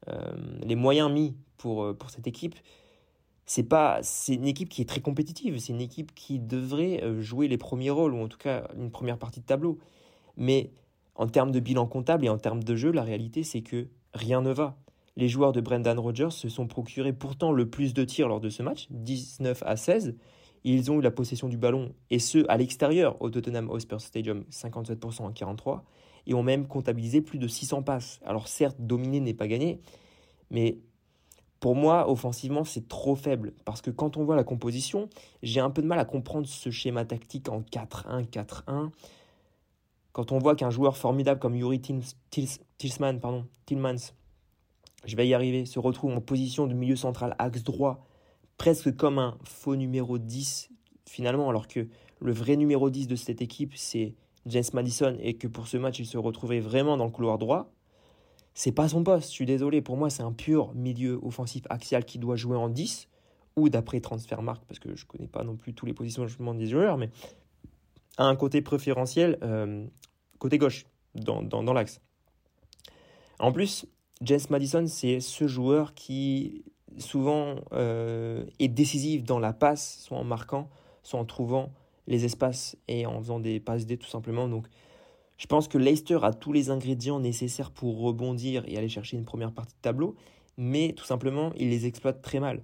euh, 0.08 0.32
les 0.64 0.76
moyens 0.76 1.12
mis 1.12 1.36
pour, 1.58 1.84
euh, 1.84 1.94
pour 1.94 2.10
cette 2.10 2.28
équipe, 2.28 2.56
c'est 3.46 4.36
une 4.36 4.46
équipe 4.46 4.70
qui 4.70 4.82
est 4.82 4.90
très 4.90 5.02
compétitive, 5.02 5.58
c'est 5.58 5.74
une 5.74 5.82
équipe 5.82 6.14
qui 6.14 6.38
devrait 6.38 7.02
jouer 7.20 7.48
les 7.48 7.58
premiers 7.58 7.90
rôles 7.90 8.14
ou 8.14 8.22
en 8.22 8.28
tout 8.28 8.38
cas 8.38 8.68
une 8.78 8.92
première 8.92 9.18
partie 9.18 9.40
de 9.40 9.46
tableau. 9.46 9.80
Mais 10.38 10.72
en 11.16 11.26
termes 11.28 11.52
de 11.52 11.60
bilan 11.60 11.88
comptable 11.88 12.26
et 12.26 12.30
en 12.30 12.38
termes 12.38 12.64
de 12.64 12.76
jeu, 12.76 12.92
la 12.92 13.02
réalité 13.02 13.42
c'est 13.42 13.62
que 13.62 13.88
rien 14.14 14.42
ne 14.42 14.52
va. 14.52 14.78
Les 15.16 15.28
joueurs 15.28 15.52
de 15.52 15.62
Brendan 15.62 15.98
Rodgers 15.98 16.30
se 16.30 16.48
sont 16.48 16.68
procurés 16.68 17.12
pourtant 17.12 17.52
le 17.52 17.68
plus 17.68 17.96
de 17.96 18.04
tirs 18.04 18.28
lors 18.28 18.40
de 18.40 18.50
ce 18.50 18.62
match, 18.62 18.88
19 18.92 19.64
à 19.66 19.76
16. 19.76 20.16
Ils 20.64 20.92
ont 20.92 21.00
eu 21.00 21.02
la 21.02 21.12
possession 21.12 21.48
du 21.48 21.58
ballon, 21.58 21.94
et 22.12 22.20
ce, 22.20 22.46
à 22.50 22.58
l'extérieur, 22.58 23.20
au 23.20 23.30
Tottenham 23.30 23.70
Hotspur 23.70 24.00
Stadium, 24.00 24.44
57% 24.52 25.28
à 25.28 25.32
43 25.32 25.84
et 26.30 26.34
ont 26.36 26.44
même 26.44 26.68
comptabilisé 26.68 27.22
plus 27.22 27.40
de 27.40 27.48
600 27.48 27.84
passes. 27.84 28.22
Alors 28.24 28.48
certes, 28.48 28.78
dominer 28.80 29.20
n'est 29.20 29.34
pas 29.34 29.48
gagné, 29.48 29.82
mais 30.52 30.78
pour 31.60 31.76
moi, 31.76 32.10
offensivement, 32.10 32.64
c'est 32.64 32.88
trop 32.88 33.16
faible. 33.16 33.54
Parce 33.66 33.82
que 33.82 33.90
quand 33.90 34.16
on 34.16 34.24
voit 34.24 34.38
la 34.38 34.46
composition, 34.46 35.10
j'ai 35.44 35.60
un 35.60 35.72
peu 35.72 35.82
de 35.82 35.88
mal 35.88 36.00
à 36.00 36.06
comprendre 36.06 36.48
ce 36.48 36.70
schéma 36.70 37.04
tactique 37.04 37.50
en 37.50 37.62
4-1, 37.62 38.30
4-1. 38.30 38.92
Quand 40.14 40.32
on 40.32 40.38
voit 40.38 40.56
qu'un 40.56 40.70
joueur 40.70 40.96
formidable 40.96 41.40
comme 41.40 41.56
Yuri 41.56 41.82
Tillman, 41.82 43.20
pardon, 43.20 43.46
Tillmans, 43.66 44.14
je 45.06 45.16
vais 45.16 45.28
y 45.28 45.34
arriver, 45.34 45.66
se 45.66 45.80
retrouve 45.80 46.14
en 46.14 46.22
position 46.22 46.68
de 46.68 46.74
milieu 46.74 46.96
central 46.96 47.36
axe 47.40 47.64
droit, 47.64 48.06
presque 48.58 48.96
comme 48.96 49.18
un 49.18 49.38
faux 49.44 49.76
numéro 49.76 50.18
10 50.18 50.70
finalement, 51.06 51.50
alors 51.50 51.68
que 51.68 51.88
le 52.20 52.32
vrai 52.32 52.56
numéro 52.56 52.90
10 52.90 53.08
de 53.08 53.16
cette 53.16 53.42
équipe, 53.42 53.74
c'est 53.76 54.16
James 54.46 54.64
Madison 54.74 55.18
et 55.22 55.36
que 55.36 55.48
pour 55.48 55.68
ce 55.68 55.78
match 55.78 56.00
il 56.00 56.06
se 56.06 56.18
retrouvait 56.18 56.60
vraiment 56.60 56.98
dans 56.98 57.06
le 57.06 57.12
couloir 57.12 57.38
droit, 57.38 57.72
c'est 58.54 58.72
pas 58.72 58.90
son 58.90 59.04
poste. 59.04 59.30
Je 59.30 59.34
suis 59.34 59.46
désolé, 59.46 59.82
pour 59.82 59.98
moi 59.98 60.10
c'est 60.10 60.24
un 60.24 60.34
pur 60.34 60.74
milieu 60.74 61.20
offensif 61.24 61.64
axial 61.70 62.06
qui 62.06 62.20
doit 62.20 62.36
jouer 62.36 62.58
en 62.58 62.70
10 62.70 63.08
ou 63.56 63.70
d'après 63.70 64.00
transfert 64.00 64.42
marque 64.42 64.64
parce 64.66 64.80
que 64.80 64.96
je 64.96 65.06
connais 65.06 65.28
pas 65.28 65.44
non 65.44 65.56
plus 65.56 65.74
tous 65.74 65.86
les 65.86 65.94
positionnements 65.94 66.54
des 66.54 66.66
joueurs, 66.66 66.98
mais 66.98 67.10
à 68.18 68.26
un 68.26 68.36
côté 68.36 68.62
préférentiel, 68.62 69.38
euh, 69.44 69.86
côté 70.40 70.58
gauche, 70.58 70.86
dans, 71.16 71.42
dans, 71.42 71.74
l'axe. 71.74 72.02
En 73.40 73.52
plus, 73.52 73.86
James 74.22 74.40
Madison, 74.50 74.86
c'est 74.88 75.22
ce 75.22 75.48
joueur 75.48 75.94
qui 75.94 76.66
souvent 76.98 77.56
euh, 77.72 78.46
est 78.60 78.68
décisif 78.68 79.24
dans 79.24 79.40
la 79.40 79.54
passe, 79.54 80.00
soit 80.02 80.18
en 80.18 80.24
marquant, 80.24 80.70
soit 81.02 81.20
en 81.20 81.26
trouvant 81.26 81.72
les 82.10 82.26
espaces 82.26 82.76
et 82.90 83.06
en 83.06 83.22
faisant 83.22 83.40
des 83.40 83.62
passes 83.62 83.86
D 83.86 83.96
tout 83.96 84.10
simplement. 84.10 84.50
Donc 84.50 84.68
je 85.38 85.48
pense 85.48 85.70
que 85.70 85.78
Leicester 85.78 86.20
a 86.24 86.34
tous 86.34 86.52
les 86.52 86.70
ingrédients 86.70 87.22
nécessaires 87.22 87.72
pour 87.72 88.02
rebondir 88.02 88.64
et 88.68 88.78
aller 88.78 88.90
chercher 88.90 89.16
une 89.16 89.24
première 89.24 89.54
partie 89.54 89.76
de 89.76 89.82
tableau, 89.82 90.16
mais 90.58 90.92
tout 90.92 91.06
simplement, 91.06 91.54
il 91.56 91.70
les 91.70 91.86
exploite 91.86 92.22
très 92.22 92.42
mal. 92.42 92.64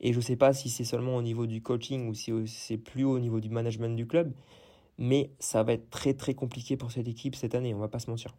Et 0.00 0.12
je 0.12 0.18
ne 0.18 0.22
sais 0.22 0.36
pas 0.36 0.52
si 0.52 0.68
c'est 0.68 0.84
seulement 0.84 1.16
au 1.16 1.22
niveau 1.22 1.46
du 1.46 1.62
coaching 1.62 2.08
ou 2.08 2.14
si 2.14 2.30
c'est 2.46 2.76
plus 2.76 3.04
au 3.04 3.18
niveau 3.18 3.40
du 3.40 3.48
management 3.48 3.96
du 3.96 4.06
club, 4.06 4.32
mais 4.98 5.30
ça 5.40 5.62
va 5.62 5.72
être 5.72 5.90
très 5.90 6.14
très 6.14 6.34
compliqué 6.34 6.76
pour 6.76 6.92
cette 6.92 7.08
équipe 7.08 7.34
cette 7.34 7.54
année, 7.54 7.74
on 7.74 7.78
va 7.78 7.88
pas 7.88 7.98
se 7.98 8.10
mentir. 8.10 8.36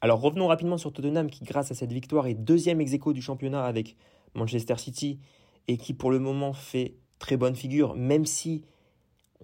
Alors 0.00 0.20
revenons 0.20 0.48
rapidement 0.48 0.78
sur 0.78 0.92
Tottenham 0.92 1.30
qui 1.30 1.44
grâce 1.44 1.70
à 1.70 1.74
cette 1.74 1.92
victoire 1.92 2.26
est 2.26 2.34
deuxième 2.34 2.80
ex 2.80 2.96
du 2.98 3.22
championnat 3.22 3.64
avec 3.64 3.96
Manchester 4.34 4.76
City 4.78 5.20
et 5.68 5.76
qui 5.76 5.94
pour 5.94 6.10
le 6.10 6.18
moment 6.18 6.52
fait 6.52 6.96
très 7.18 7.36
bonne 7.36 7.54
figure, 7.54 7.94
même 7.94 8.26
si 8.26 8.64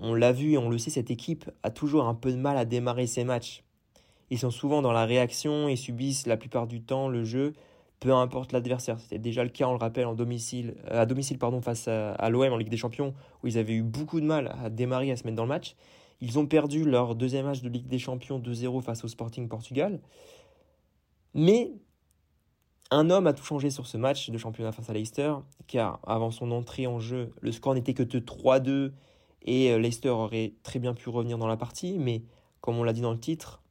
on 0.00 0.14
l'a 0.14 0.32
vu 0.32 0.52
et 0.52 0.58
on 0.58 0.68
le 0.68 0.78
sait, 0.78 0.90
cette 0.90 1.10
équipe 1.10 1.50
a 1.62 1.70
toujours 1.70 2.06
un 2.06 2.14
peu 2.14 2.32
de 2.32 2.36
mal 2.36 2.56
à 2.56 2.64
démarrer 2.64 3.06
ses 3.06 3.24
matchs. 3.24 3.62
Ils 4.30 4.38
sont 4.38 4.50
souvent 4.50 4.80
dans 4.80 4.92
la 4.92 5.04
réaction 5.04 5.68
et 5.68 5.76
subissent 5.76 6.26
la 6.26 6.36
plupart 6.36 6.66
du 6.66 6.80
temps 6.80 7.08
le 7.08 7.24
jeu, 7.24 7.52
peu 7.98 8.14
importe 8.14 8.52
l'adversaire. 8.52 8.98
C'était 8.98 9.18
déjà 9.18 9.44
le 9.44 9.50
cas, 9.50 9.66
on 9.66 9.72
le 9.72 9.78
rappelle, 9.78 10.06
en 10.06 10.14
domicile, 10.14 10.74
euh, 10.90 11.02
à 11.02 11.06
domicile 11.06 11.38
pardon, 11.38 11.60
face 11.60 11.86
à, 11.88 12.30
l'OM 12.30 12.52
en 12.52 12.56
Ligue 12.56 12.70
des 12.70 12.76
Champions, 12.76 13.14
où 13.42 13.48
ils 13.48 13.58
avaient 13.58 13.74
eu 13.74 13.82
beaucoup 13.82 14.20
de 14.20 14.26
mal 14.26 14.56
à 14.64 14.70
démarrer, 14.70 15.10
à 15.10 15.16
se 15.16 15.24
mettre 15.24 15.36
dans 15.36 15.44
le 15.44 15.48
match. 15.48 15.76
Ils 16.20 16.38
ont 16.38 16.46
perdu 16.46 16.84
leur 16.84 17.14
deuxième 17.14 17.46
match 17.46 17.60
de 17.60 17.68
Ligue 17.68 17.88
des 17.88 17.98
Champions 17.98 18.38
2-0 18.38 18.82
face 18.82 19.04
au 19.04 19.08
Sporting 19.08 19.48
Portugal. 19.48 20.00
Mais 21.34 21.72
un 22.90 23.10
homme 23.10 23.26
a 23.26 23.32
tout 23.32 23.44
changé 23.44 23.70
sur 23.70 23.86
ce 23.86 23.96
match 23.96 24.30
de 24.30 24.38
championnat 24.38 24.72
face 24.72 24.88
à 24.90 24.92
Leicester, 24.92 25.34
car 25.66 26.00
avant 26.06 26.30
son 26.30 26.50
entrée 26.50 26.86
en 26.86 27.00
jeu, 27.00 27.32
le 27.40 27.52
score 27.52 27.74
n'était 27.74 27.94
que 27.94 28.02
de 28.02 28.18
3-2 28.18 28.92
et 29.42 29.70
euh, 29.70 29.78
Leicester 29.78 30.10
aurait 30.10 30.54
très 30.62 30.78
bien 30.78 30.94
pu 30.94 31.08
revenir 31.08 31.38
dans 31.38 31.46
la 31.46 31.56
partie, 31.56 31.98
mais 31.98 32.22
comme 32.60 32.78
on 32.78 32.84
l'a 32.84 32.92
dit 32.92 33.00
dans 33.00 33.12
le 33.12 33.20
titre, 33.20 33.62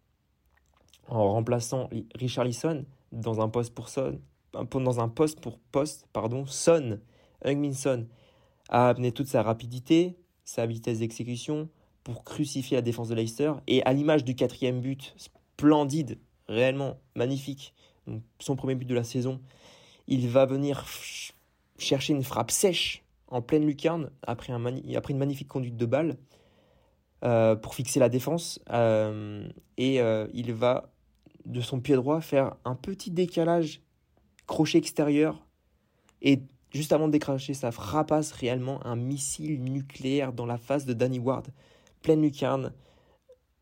en 1.07 1.31
remplaçant 1.31 1.89
Richarlison 2.15 2.85
dans 3.11 3.41
un 3.41 3.49
poste 3.49 3.73
pour 3.73 3.89
Son, 3.89 4.19
dans 4.53 4.99
un 4.99 5.09
poste 5.09 5.41
pour 5.41 5.59
poste, 5.59 6.07
pardon, 6.13 6.45
Son, 6.45 6.99
Heung-Min 7.45 8.05
a 8.69 8.89
amené 8.89 9.11
toute 9.11 9.27
sa 9.27 9.41
rapidité, 9.41 10.17
sa 10.45 10.65
vitesse 10.65 10.99
d'exécution 10.99 11.69
pour 12.03 12.23
crucifier 12.23 12.77
la 12.77 12.81
défense 12.81 13.09
de 13.09 13.15
Leicester. 13.15 13.53
Et 13.67 13.83
à 13.83 13.93
l'image 13.93 14.23
du 14.23 14.35
quatrième 14.35 14.81
but, 14.81 15.13
splendide, 15.17 16.19
réellement 16.47 16.97
magnifique, 17.15 17.73
son 18.39 18.55
premier 18.55 18.75
but 18.75 18.85
de 18.85 18.95
la 18.95 19.03
saison, 19.03 19.39
il 20.07 20.27
va 20.27 20.45
venir 20.45 20.85
chercher 21.77 22.13
une 22.13 22.23
frappe 22.23 22.51
sèche 22.51 23.03
en 23.29 23.41
pleine 23.41 23.65
lucarne 23.65 24.09
après, 24.25 24.53
un 24.53 24.65
après 24.95 25.13
une 25.13 25.19
magnifique 25.19 25.47
conduite 25.47 25.77
de 25.77 25.85
balle. 25.85 26.17
pour 27.21 27.75
fixer 27.75 27.99
la 27.99 28.09
défense. 28.09 28.59
et 29.77 29.99
il 30.33 30.53
va, 30.53 30.91
de 31.45 31.61
son 31.61 31.79
pied 31.79 31.95
droit, 31.95 32.21
faire 32.21 32.55
un 32.65 32.75
petit 32.75 33.11
décalage 33.11 33.81
crochet 34.47 34.79
extérieur. 34.79 35.45
Et 36.21 36.41
juste 36.73 36.91
avant 36.91 37.07
de 37.07 37.13
décrocher, 37.13 37.53
ça 37.53 37.71
frappasse 37.71 38.31
réellement 38.31 38.85
un 38.85 38.95
missile 38.95 39.63
nucléaire 39.63 40.33
dans 40.33 40.45
la 40.45 40.57
face 40.57 40.85
de 40.85 40.93
Danny 40.93 41.19
Ward. 41.19 41.47
Pleine 42.01 42.21
lucarne. 42.21 42.73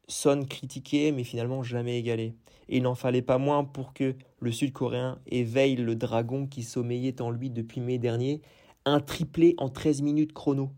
Son 0.08 0.46
critiqué, 0.46 1.12
mais 1.12 1.26
finalement 1.26 1.64
jamais 1.64 2.00
égalé. 2.00 2.34
Et 2.70 2.78
il 2.78 2.84
n'en 2.84 2.96
fallait 2.96 3.22
pas 3.22 3.38
moins 3.38 3.66
pour 3.66 3.94
que 3.94 4.16
le 4.40 4.52
Sud-Coréen 4.52 5.20
éveille 5.28 5.76
le 5.76 5.96
dragon 5.96 6.48
qui 6.48 6.64
sommeillait 6.64 7.22
en 7.22 7.30
lui 7.30 7.50
depuis 7.50 7.82
mai 7.82 7.98
dernier. 7.98 8.42
Un 8.90 9.02
triplé 9.02 9.54
en 9.58 9.68
13 9.68 10.02
minutes 10.02 10.32
chrono. 10.32 10.72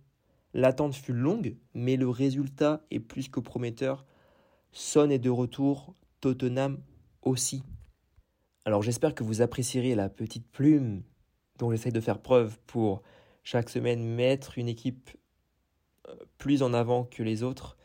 L'attente 0.56 0.96
fut 0.96 1.14
longue, 1.14 1.56
mais 1.76 1.96
le 1.96 2.10
résultat 2.10 2.82
est 2.90 3.00
plus 3.00 3.30
que 3.30 3.40
prometteur. 3.40 4.04
Son 4.72 5.12
est 5.12 5.20
de 5.20 5.30
retour, 5.30 5.94
Tottenham 6.20 6.80
aussi. 7.22 7.62
Alors 8.66 8.82
j'espère 8.82 9.14
que 9.14 9.24
vous 9.24 9.44
apprécierez 9.44 9.94
la 9.94 10.10
petite 10.10 10.48
plume 10.48 11.04
dont 11.60 11.70
j'essaye 11.70 11.92
de 11.92 12.00
faire 12.00 12.20
preuve 12.20 12.58
pour 12.66 13.04
chaque 13.44 13.70
semaine 13.70 14.04
mettre 14.04 14.58
une 14.58 14.70
équipe 14.70 15.12
euh, 16.08 16.16
plus 16.40 16.64
en 16.64 16.74
avant 16.74 17.04
que 17.04 17.22
les 17.22 17.44
autres. 17.44 17.78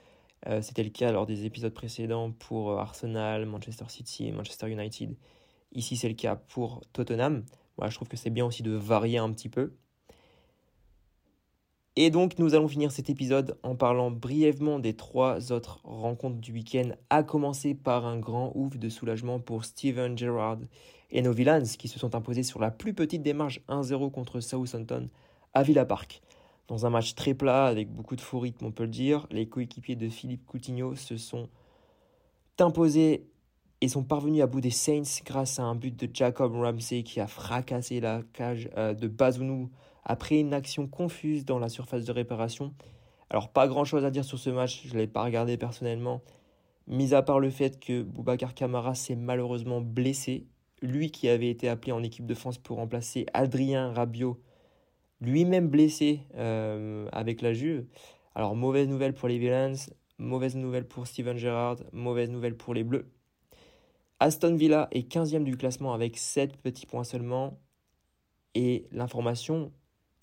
Euh, 0.46 0.62
c'était 0.62 0.84
le 0.84 0.88
cas 0.88 1.12
lors 1.12 1.26
des 1.26 1.44
épisodes 1.44 1.74
précédents 1.74 2.32
pour 2.32 2.70
euh, 2.70 2.78
Arsenal, 2.78 3.44
Manchester 3.44 3.84
City 3.88 4.28
et 4.28 4.32
Manchester 4.32 4.70
United. 4.70 5.18
Ici, 5.72 5.98
c'est 5.98 6.08
le 6.08 6.14
cas 6.14 6.34
pour 6.34 6.80
Tottenham. 6.94 7.44
Moi, 7.76 7.90
je 7.90 7.94
trouve 7.96 8.08
que 8.08 8.16
c'est 8.16 8.30
bien 8.30 8.46
aussi 8.46 8.62
de 8.62 8.70
varier 8.70 9.18
un 9.18 9.30
petit 9.30 9.50
peu. 9.50 9.74
Et 11.96 12.10
donc, 12.10 12.40
nous 12.40 12.56
allons 12.56 12.66
finir 12.66 12.90
cet 12.90 13.08
épisode 13.08 13.56
en 13.62 13.76
parlant 13.76 14.10
brièvement 14.10 14.80
des 14.80 14.94
trois 14.94 15.52
autres 15.52 15.80
rencontres 15.84 16.40
du 16.40 16.52
week-end, 16.52 16.90
à 17.08 17.22
commencer 17.22 17.72
par 17.72 18.04
un 18.04 18.18
grand 18.18 18.50
ouf 18.56 18.76
de 18.76 18.88
soulagement 18.88 19.38
pour 19.38 19.64
Steven 19.64 20.18
Gerrard 20.18 20.58
et 21.12 21.22
nos 21.22 21.32
Villains 21.32 21.62
qui 21.62 21.86
se 21.86 22.00
sont 22.00 22.16
imposés 22.16 22.42
sur 22.42 22.58
la 22.58 22.72
plus 22.72 22.94
petite 22.94 23.22
démarche 23.22 23.60
1-0 23.68 24.10
contre 24.10 24.40
Southampton 24.40 25.08
à 25.52 25.62
Villa 25.62 25.84
Park. 25.84 26.20
Dans 26.66 26.84
un 26.84 26.90
match 26.90 27.14
très 27.14 27.32
plat, 27.32 27.66
avec 27.66 27.88
beaucoup 27.92 28.16
de 28.16 28.20
faux 28.20 28.40
rythme, 28.40 28.66
on 28.66 28.72
peut 28.72 28.84
le 28.84 28.88
dire, 28.88 29.28
les 29.30 29.46
coéquipiers 29.46 29.94
de 29.94 30.08
Philippe 30.08 30.46
Coutinho 30.46 30.96
se 30.96 31.16
sont 31.16 31.48
imposés 32.58 33.28
et 33.80 33.88
sont 33.88 34.02
parvenus 34.02 34.42
à 34.42 34.48
bout 34.48 34.60
des 34.60 34.70
Saints 34.70 35.22
grâce 35.24 35.60
à 35.60 35.62
un 35.62 35.76
but 35.76 35.94
de 35.94 36.08
Jacob 36.12 36.56
Ramsey 36.56 37.04
qui 37.04 37.20
a 37.20 37.28
fracassé 37.28 38.00
la 38.00 38.22
cage 38.32 38.68
euh, 38.76 38.94
de 38.94 39.06
Bazounou 39.06 39.70
après 40.04 40.40
une 40.40 40.54
action 40.54 40.86
confuse 40.86 41.44
dans 41.44 41.58
la 41.58 41.68
surface 41.68 42.04
de 42.04 42.12
réparation. 42.12 42.74
Alors 43.30 43.48
pas 43.48 43.68
grand 43.68 43.84
chose 43.84 44.04
à 44.04 44.10
dire 44.10 44.24
sur 44.24 44.38
ce 44.38 44.50
match, 44.50 44.82
je 44.86 44.94
ne 44.94 44.98
l'ai 44.98 45.06
pas 45.06 45.24
regardé 45.24 45.56
personnellement, 45.56 46.22
mis 46.86 47.14
à 47.14 47.22
part 47.22 47.40
le 47.40 47.50
fait 47.50 47.80
que 47.80 48.02
Boubacar 48.02 48.54
Camara 48.54 48.94
s'est 48.94 49.16
malheureusement 49.16 49.80
blessé, 49.80 50.46
lui 50.82 51.10
qui 51.10 51.28
avait 51.28 51.50
été 51.50 51.68
appelé 51.68 51.92
en 51.92 52.02
équipe 52.02 52.26
de 52.26 52.34
France 52.34 52.58
pour 52.58 52.76
remplacer 52.76 53.26
Adrien 53.32 53.92
Rabiot 53.92 54.40
lui-même 55.20 55.68
blessé 55.68 56.20
euh, 56.36 57.08
avec 57.12 57.42
la 57.42 57.52
Juve. 57.52 57.86
Alors 58.34 58.54
mauvaise 58.54 58.88
nouvelle 58.88 59.14
pour 59.14 59.28
les 59.28 59.38
Villains, 59.38 59.74
mauvaise 60.18 60.56
nouvelle 60.56 60.86
pour 60.86 61.06
Steven 61.06 61.36
Gerrard, 61.36 61.76
mauvaise 61.92 62.30
nouvelle 62.30 62.56
pour 62.56 62.74
les 62.74 62.84
Bleus. 62.84 63.08
Aston 64.20 64.54
Villa 64.54 64.88
est 64.92 65.10
15e 65.10 65.44
du 65.44 65.56
classement 65.56 65.92
avec 65.92 66.16
7 66.16 66.56
petits 66.58 66.86
points 66.86 67.04
seulement. 67.04 67.58
Et 68.54 68.86
l'information 68.92 69.72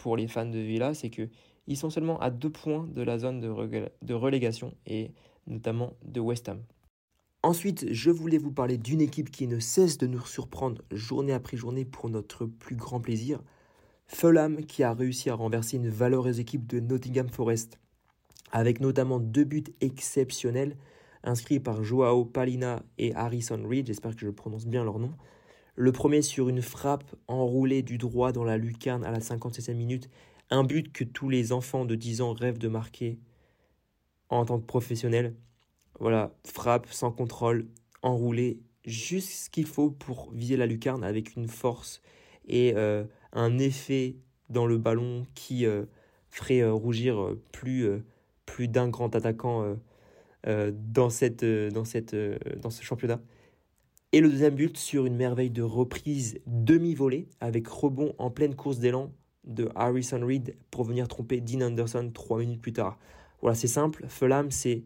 pour 0.02 0.18
les 0.18 0.28
fans 0.28 0.46
de 0.46 0.58
Villa, 0.58 0.94
c'est 0.94 1.12
que 1.12 1.30
ils 1.68 1.78
sont 1.78 1.92
seulement 1.92 2.20
à 2.20 2.32
2 2.32 2.50
points 2.50 2.88
de 2.92 3.04
la 3.04 3.20
zone 3.20 3.40
de, 3.40 3.92
de 4.02 4.14
relégation 4.14 4.74
et 4.88 5.12
notamment 5.46 5.94
de 6.04 6.20
West 6.20 6.50
Ham. 6.50 6.64
Ensuite, 7.44 7.86
je 7.92 8.10
voulais 8.10 8.40
vous 8.40 8.52
parler 8.52 8.78
d'une 8.78 9.02
équipe 9.02 9.32
qui 9.32 9.48
ne 9.48 9.60
cesse 9.60 9.98
de 10.00 10.08
nous 10.08 10.26
surprendre 10.26 10.82
journée 10.92 11.34
après 11.34 11.58
journée 11.58 11.86
pour 11.86 12.10
notre 12.10 12.46
plus 12.46 12.76
grand 12.76 13.00
plaisir. 13.00 13.42
Fulham 14.08 14.66
qui 14.66 14.84
a 14.84 14.94
réussi 14.94 15.30
à 15.30 15.36
renverser 15.36 15.78
une 15.78 15.90
valeureuse 15.90 16.40
équipe 16.40 16.68
de 16.68 16.80
Nottingham 16.80 17.30
Forest, 17.30 17.80
avec 18.52 18.80
notamment 18.82 19.20
deux 19.20 19.44
buts 19.44 19.64
exceptionnels 19.82 20.76
inscrits 21.24 21.60
par 21.60 21.84
Joao 21.84 22.26
Palina 22.26 22.82
et 22.98 23.14
Harrison 23.14 23.62
Reed, 23.68 23.88
j'espère 23.88 24.16
que 24.16 24.26
je 24.26 24.32
prononce 24.32 24.66
bien 24.66 24.84
leur 24.84 24.98
nom. 24.98 25.12
Le 25.76 25.92
premier 25.92 26.22
sur 26.22 26.50
une 26.50 26.62
frappe 26.62 27.16
enroulée 27.28 27.82
du 27.82 27.98
droit 27.98 28.32
dans 28.32 28.44
la 28.44 28.58
lucarne 28.58 29.06
à 29.06 29.12
la 29.12 29.20
57e 29.20 29.74
minute, 29.74 30.10
un 30.50 30.64
but 30.64 30.92
que 30.92 31.04
tous 31.04 31.30
les 31.30 31.54
enfants 31.54 31.86
de 31.86 31.96
10 31.96 32.22
ans 32.22 32.34
rêvent 32.34 32.58
de 32.58 32.68
marquer 32.68 33.20
en 34.30 34.46
tant 34.46 34.60
que 34.60 34.66
professionnel. 34.66 35.36
Voilà, 36.00 36.34
frappe 36.46 36.88
sans 36.92 37.12
contrôle, 37.12 37.68
enroulée, 38.02 38.60
juste 38.86 39.30
ce 39.30 39.50
qu'il 39.50 39.66
faut 39.66 39.92
pour 39.92 40.32
viser 40.32 40.58
la 40.58 40.66
lucarne 40.66 41.04
avec 41.04 41.36
une 41.36 41.48
force 41.48 42.02
et 42.48 42.74
euh, 42.76 43.04
un 43.34 43.60
effet 43.60 44.16
dans 44.50 44.66
le 44.66 44.78
ballon 44.78 45.26
qui 45.36 45.66
euh, 45.66 45.86
ferait 46.30 46.62
euh, 46.62 46.74
rougir 46.74 47.36
plus, 47.52 47.88
plus 48.46 48.68
d'un 48.68 48.90
grand 48.90 49.16
attaquant 49.16 49.78
dans, 50.46 51.10
cette, 51.10 51.46
dans, 51.46 51.86
cette, 51.86 52.16
dans 52.60 52.72
ce 52.72 52.84
championnat. 52.84 53.22
Et 54.14 54.20
le 54.20 54.28
deuxième 54.28 54.56
but 54.56 54.78
sur 54.78 55.06
une 55.06 55.16
merveille 55.16 55.52
de 55.52 55.62
reprise 55.62 56.42
demi-volée 56.46 57.30
avec 57.40 57.66
rebond 57.70 58.14
en 58.18 58.30
pleine 58.30 58.56
course 58.56 58.78
d'élan 58.78 59.14
de 59.46 59.70
Harrison 59.74 60.20
Reed 60.22 60.58
pour 60.70 60.84
venir 60.84 61.08
tromper 61.08 61.40
Dean 61.40 61.62
Anderson 61.62 62.12
trois 62.14 62.40
minutes 62.40 62.62
plus 62.62 62.74
tard. 62.74 63.00
Voilà, 63.40 63.56
c'est 63.56 63.68
simple. 63.70 64.06
Fulham, 64.10 64.52
c'est 64.52 64.84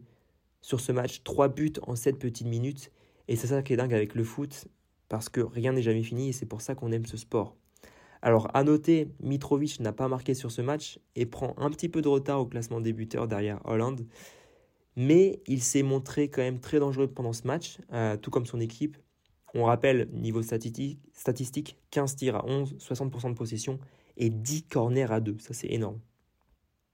sur 0.60 0.78
ce 0.78 0.92
match 0.92 1.24
trois 1.24 1.48
buts 1.48 1.72
en 1.82 1.96
sept 1.96 2.20
petites 2.20 2.46
minutes. 2.46 2.92
Et 3.26 3.34
c'est 3.34 3.48
ça 3.48 3.64
qui 3.64 3.72
est 3.72 3.76
dingue 3.76 3.94
avec 3.94 4.14
le 4.14 4.22
foot 4.22 4.68
parce 5.08 5.28
que 5.28 5.40
rien 5.40 5.72
n'est 5.72 5.82
jamais 5.82 6.04
fini 6.04 6.28
et 6.28 6.32
c'est 6.32 6.46
pour 6.46 6.60
ça 6.60 6.76
qu'on 6.76 6.92
aime 6.92 7.06
ce 7.06 7.16
sport. 7.16 7.56
Alors 8.22 8.48
à 8.54 8.62
noter, 8.62 9.08
Mitrovic 9.18 9.80
n'a 9.80 9.92
pas 9.92 10.06
marqué 10.06 10.34
sur 10.34 10.52
ce 10.52 10.62
match 10.62 11.00
et 11.16 11.26
prend 11.26 11.52
un 11.58 11.70
petit 11.70 11.88
peu 11.88 12.00
de 12.00 12.08
retard 12.08 12.40
au 12.40 12.46
classement 12.46 12.80
débuteur 12.80 13.26
derrière 13.26 13.60
Hollande. 13.64 14.06
Mais 14.94 15.42
il 15.48 15.60
s'est 15.62 15.82
montré 15.82 16.28
quand 16.28 16.42
même 16.42 16.60
très 16.60 16.78
dangereux 16.78 17.08
pendant 17.08 17.32
ce 17.32 17.44
match, 17.44 17.78
euh, 17.92 18.16
tout 18.16 18.30
comme 18.30 18.46
son 18.46 18.60
équipe. 18.60 18.96
On 19.58 19.64
rappelle, 19.64 20.10
niveau 20.12 20.42
statistique, 20.42 21.00
statistique 21.14 21.78
15 21.90 22.16
tirs 22.16 22.36
à 22.36 22.46
11, 22.46 22.76
60% 22.78 23.30
de 23.30 23.34
possession 23.34 23.78
et 24.18 24.28
10 24.28 24.64
corners 24.64 25.10
à 25.10 25.18
2. 25.18 25.38
Ça, 25.38 25.54
c'est 25.54 25.72
énorme. 25.72 25.98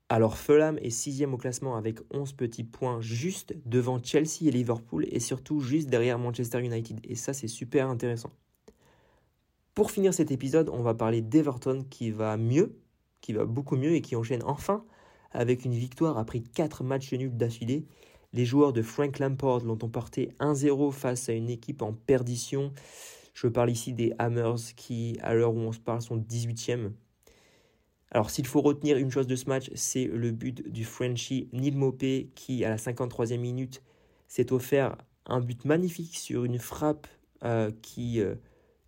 Alors 0.08 0.36
Fulham 0.36 0.78
est 0.78 0.90
sixième 0.90 1.34
au 1.34 1.38
classement 1.38 1.74
avec 1.74 1.98
11 2.12 2.34
petits 2.34 2.62
points 2.62 3.00
juste 3.00 3.52
devant 3.66 4.00
Chelsea 4.00 4.42
et 4.46 4.52
Liverpool 4.52 5.06
et 5.10 5.18
surtout 5.18 5.58
juste 5.58 5.88
derrière 5.88 6.20
Manchester 6.20 6.60
United. 6.60 7.00
Et 7.02 7.16
ça, 7.16 7.32
c'est 7.32 7.48
super 7.48 7.88
intéressant. 7.88 8.30
Pour 9.74 9.90
finir 9.90 10.14
cet 10.14 10.30
épisode, 10.30 10.68
on 10.68 10.82
va 10.82 10.94
parler 10.94 11.20
d'Everton 11.20 11.84
qui 11.90 12.12
va 12.12 12.36
mieux, 12.36 12.78
qui 13.22 13.32
va 13.32 13.44
beaucoup 13.44 13.74
mieux 13.74 13.94
et 13.94 14.02
qui 14.02 14.14
enchaîne 14.14 14.44
enfin 14.44 14.84
avec 15.32 15.64
une 15.64 15.74
victoire 15.74 16.16
après 16.16 16.40
4 16.40 16.84
matchs 16.84 17.12
nuls 17.14 17.36
d'affilée. 17.36 17.86
Les 18.32 18.44
joueurs 18.44 18.72
de 18.72 18.82
Frank 18.82 19.18
Lampard 19.18 19.60
l'ont 19.60 19.78
emporté 19.82 20.30
1-0 20.40 20.92
face 20.92 21.28
à 21.28 21.32
une 21.32 21.50
équipe 21.50 21.82
en 21.82 21.92
perdition. 21.92 22.72
Je 23.34 23.46
parle 23.46 23.70
ici 23.70 23.92
des 23.92 24.12
Hammers 24.18 24.74
qui, 24.76 25.18
à 25.22 25.34
l'heure 25.34 25.54
où 25.54 25.58
on 25.58 25.72
se 25.72 25.80
parle, 25.80 26.02
sont 26.02 26.16
18e. 26.16 26.92
Alors 28.10 28.30
s'il 28.30 28.46
faut 28.46 28.60
retenir 28.60 28.98
une 28.98 29.10
chose 29.10 29.26
de 29.26 29.36
ce 29.36 29.48
match, 29.48 29.70
c'est 29.74 30.04
le 30.04 30.30
but 30.30 30.68
du 30.70 30.84
Frenchie 30.84 31.48
Neil 31.52 31.72
Mopé 31.72 32.30
qui, 32.34 32.64
à 32.64 32.68
la 32.68 32.76
53e 32.76 33.38
minute, 33.38 33.82
s'est 34.28 34.52
offert 34.52 34.96
un 35.26 35.40
but 35.40 35.64
magnifique 35.64 36.16
sur 36.16 36.44
une 36.44 36.58
frappe 36.58 37.06
euh, 37.44 37.70
qui... 37.82 38.20
Euh, 38.20 38.34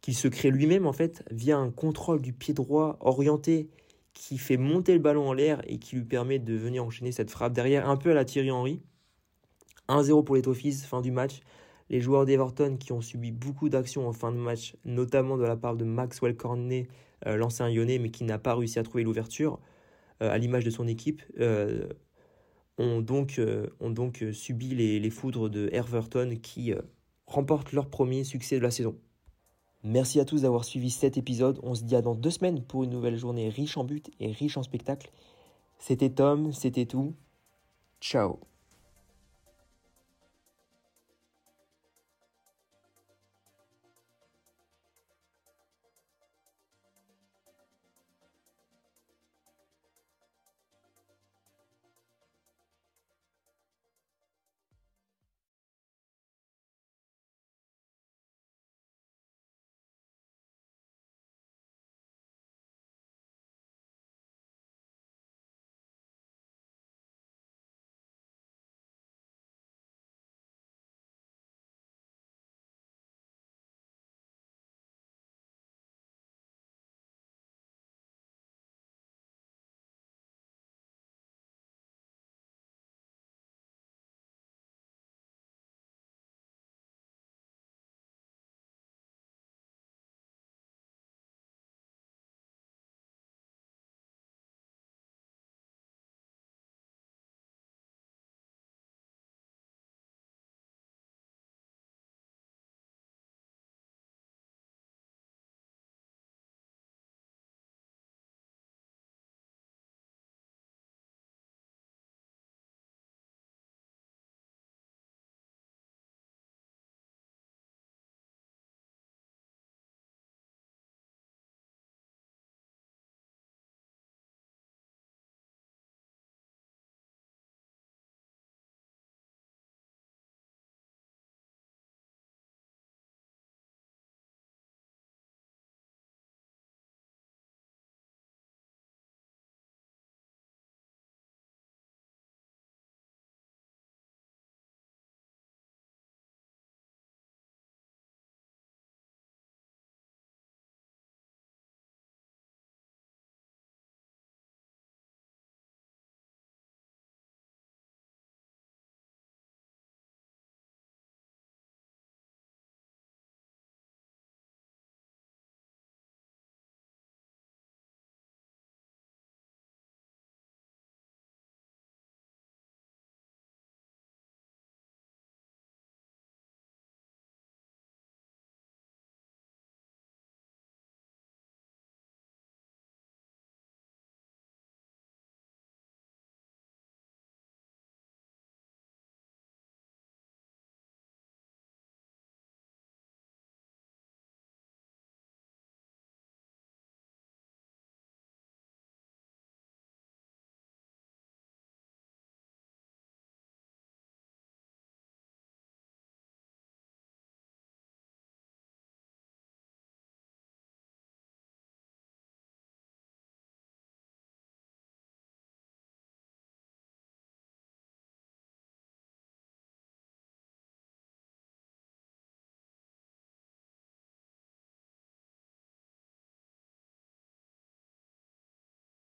qu'il 0.04 0.14
se 0.14 0.28
crée 0.28 0.50
lui-même 0.50 0.84
en 0.86 0.92
fait 0.92 1.24
via 1.30 1.56
un 1.56 1.70
contrôle 1.70 2.20
du 2.20 2.34
pied 2.34 2.52
droit 2.52 2.98
orienté 3.00 3.70
qui 4.12 4.36
fait 4.36 4.58
monter 4.58 4.92
le 4.92 4.98
ballon 4.98 5.30
en 5.30 5.32
l'air 5.32 5.62
et 5.66 5.78
qui 5.78 5.96
lui 5.96 6.04
permet 6.04 6.38
de 6.38 6.52
venir 6.52 6.84
enchaîner 6.84 7.10
cette 7.10 7.30
frappe 7.30 7.54
derrière 7.54 7.88
un 7.88 7.96
peu 7.96 8.10
à 8.10 8.14
la 8.14 8.26
Thierry 8.26 8.50
Henry. 8.50 8.82
1-0 9.88 10.24
pour 10.24 10.36
les 10.36 10.42
Toffees, 10.42 10.72
fin 10.72 11.00
du 11.00 11.10
match. 11.10 11.40
Les 11.90 12.00
joueurs 12.00 12.24
d'Everton 12.24 12.76
qui 12.78 12.92
ont 12.92 13.00
subi 13.00 13.30
beaucoup 13.30 13.68
d'actions 13.68 14.08
en 14.08 14.12
fin 14.12 14.32
de 14.32 14.38
match, 14.38 14.74
notamment 14.84 15.36
de 15.36 15.44
la 15.44 15.56
part 15.56 15.76
de 15.76 15.84
Maxwell 15.84 16.36
Cornet, 16.36 16.88
euh, 17.26 17.36
l'ancien 17.36 17.68
lyonnais, 17.68 17.98
mais 17.98 18.10
qui 18.10 18.24
n'a 18.24 18.38
pas 18.38 18.54
réussi 18.54 18.78
à 18.78 18.82
trouver 18.82 19.04
l'ouverture, 19.04 19.60
euh, 20.22 20.30
à 20.30 20.38
l'image 20.38 20.64
de 20.64 20.70
son 20.70 20.86
équipe, 20.86 21.22
euh, 21.40 21.86
ont, 22.78 23.00
donc, 23.00 23.40
ont 23.80 23.94
subi 24.32 24.74
les, 24.74 25.10
foudres 25.10 25.50
de 25.50 25.68
Everton 25.72 26.36
qui 26.42 26.72
remportent 27.26 27.72
leur 27.72 27.88
premier 27.88 28.24
succès 28.24 28.56
de 28.56 28.62
la 28.62 28.70
saison. 28.70 28.96
Merci 29.84 30.18
à 30.18 30.24
tous 30.24 30.42
d'avoir 30.42 30.64
suivi 30.64 30.90
cet 30.90 31.18
épisode. 31.18 31.60
On 31.62 31.74
se 31.74 31.84
dit 31.84 31.94
à 31.94 32.02
dans 32.02 32.14
deux 32.14 32.30
semaines 32.30 32.64
pour 32.64 32.84
une 32.84 32.90
nouvelle 32.90 33.18
journée 33.18 33.48
riche 33.50 33.76
en 33.76 33.84
buts 33.84 34.02
et 34.18 34.32
riche 34.32 34.56
en 34.56 34.62
spectacles. 34.62 35.10
C'était 35.78 36.10
Tom, 36.10 36.52
c'était 36.52 36.86
tout. 36.86 37.14
Ciao 38.00 38.40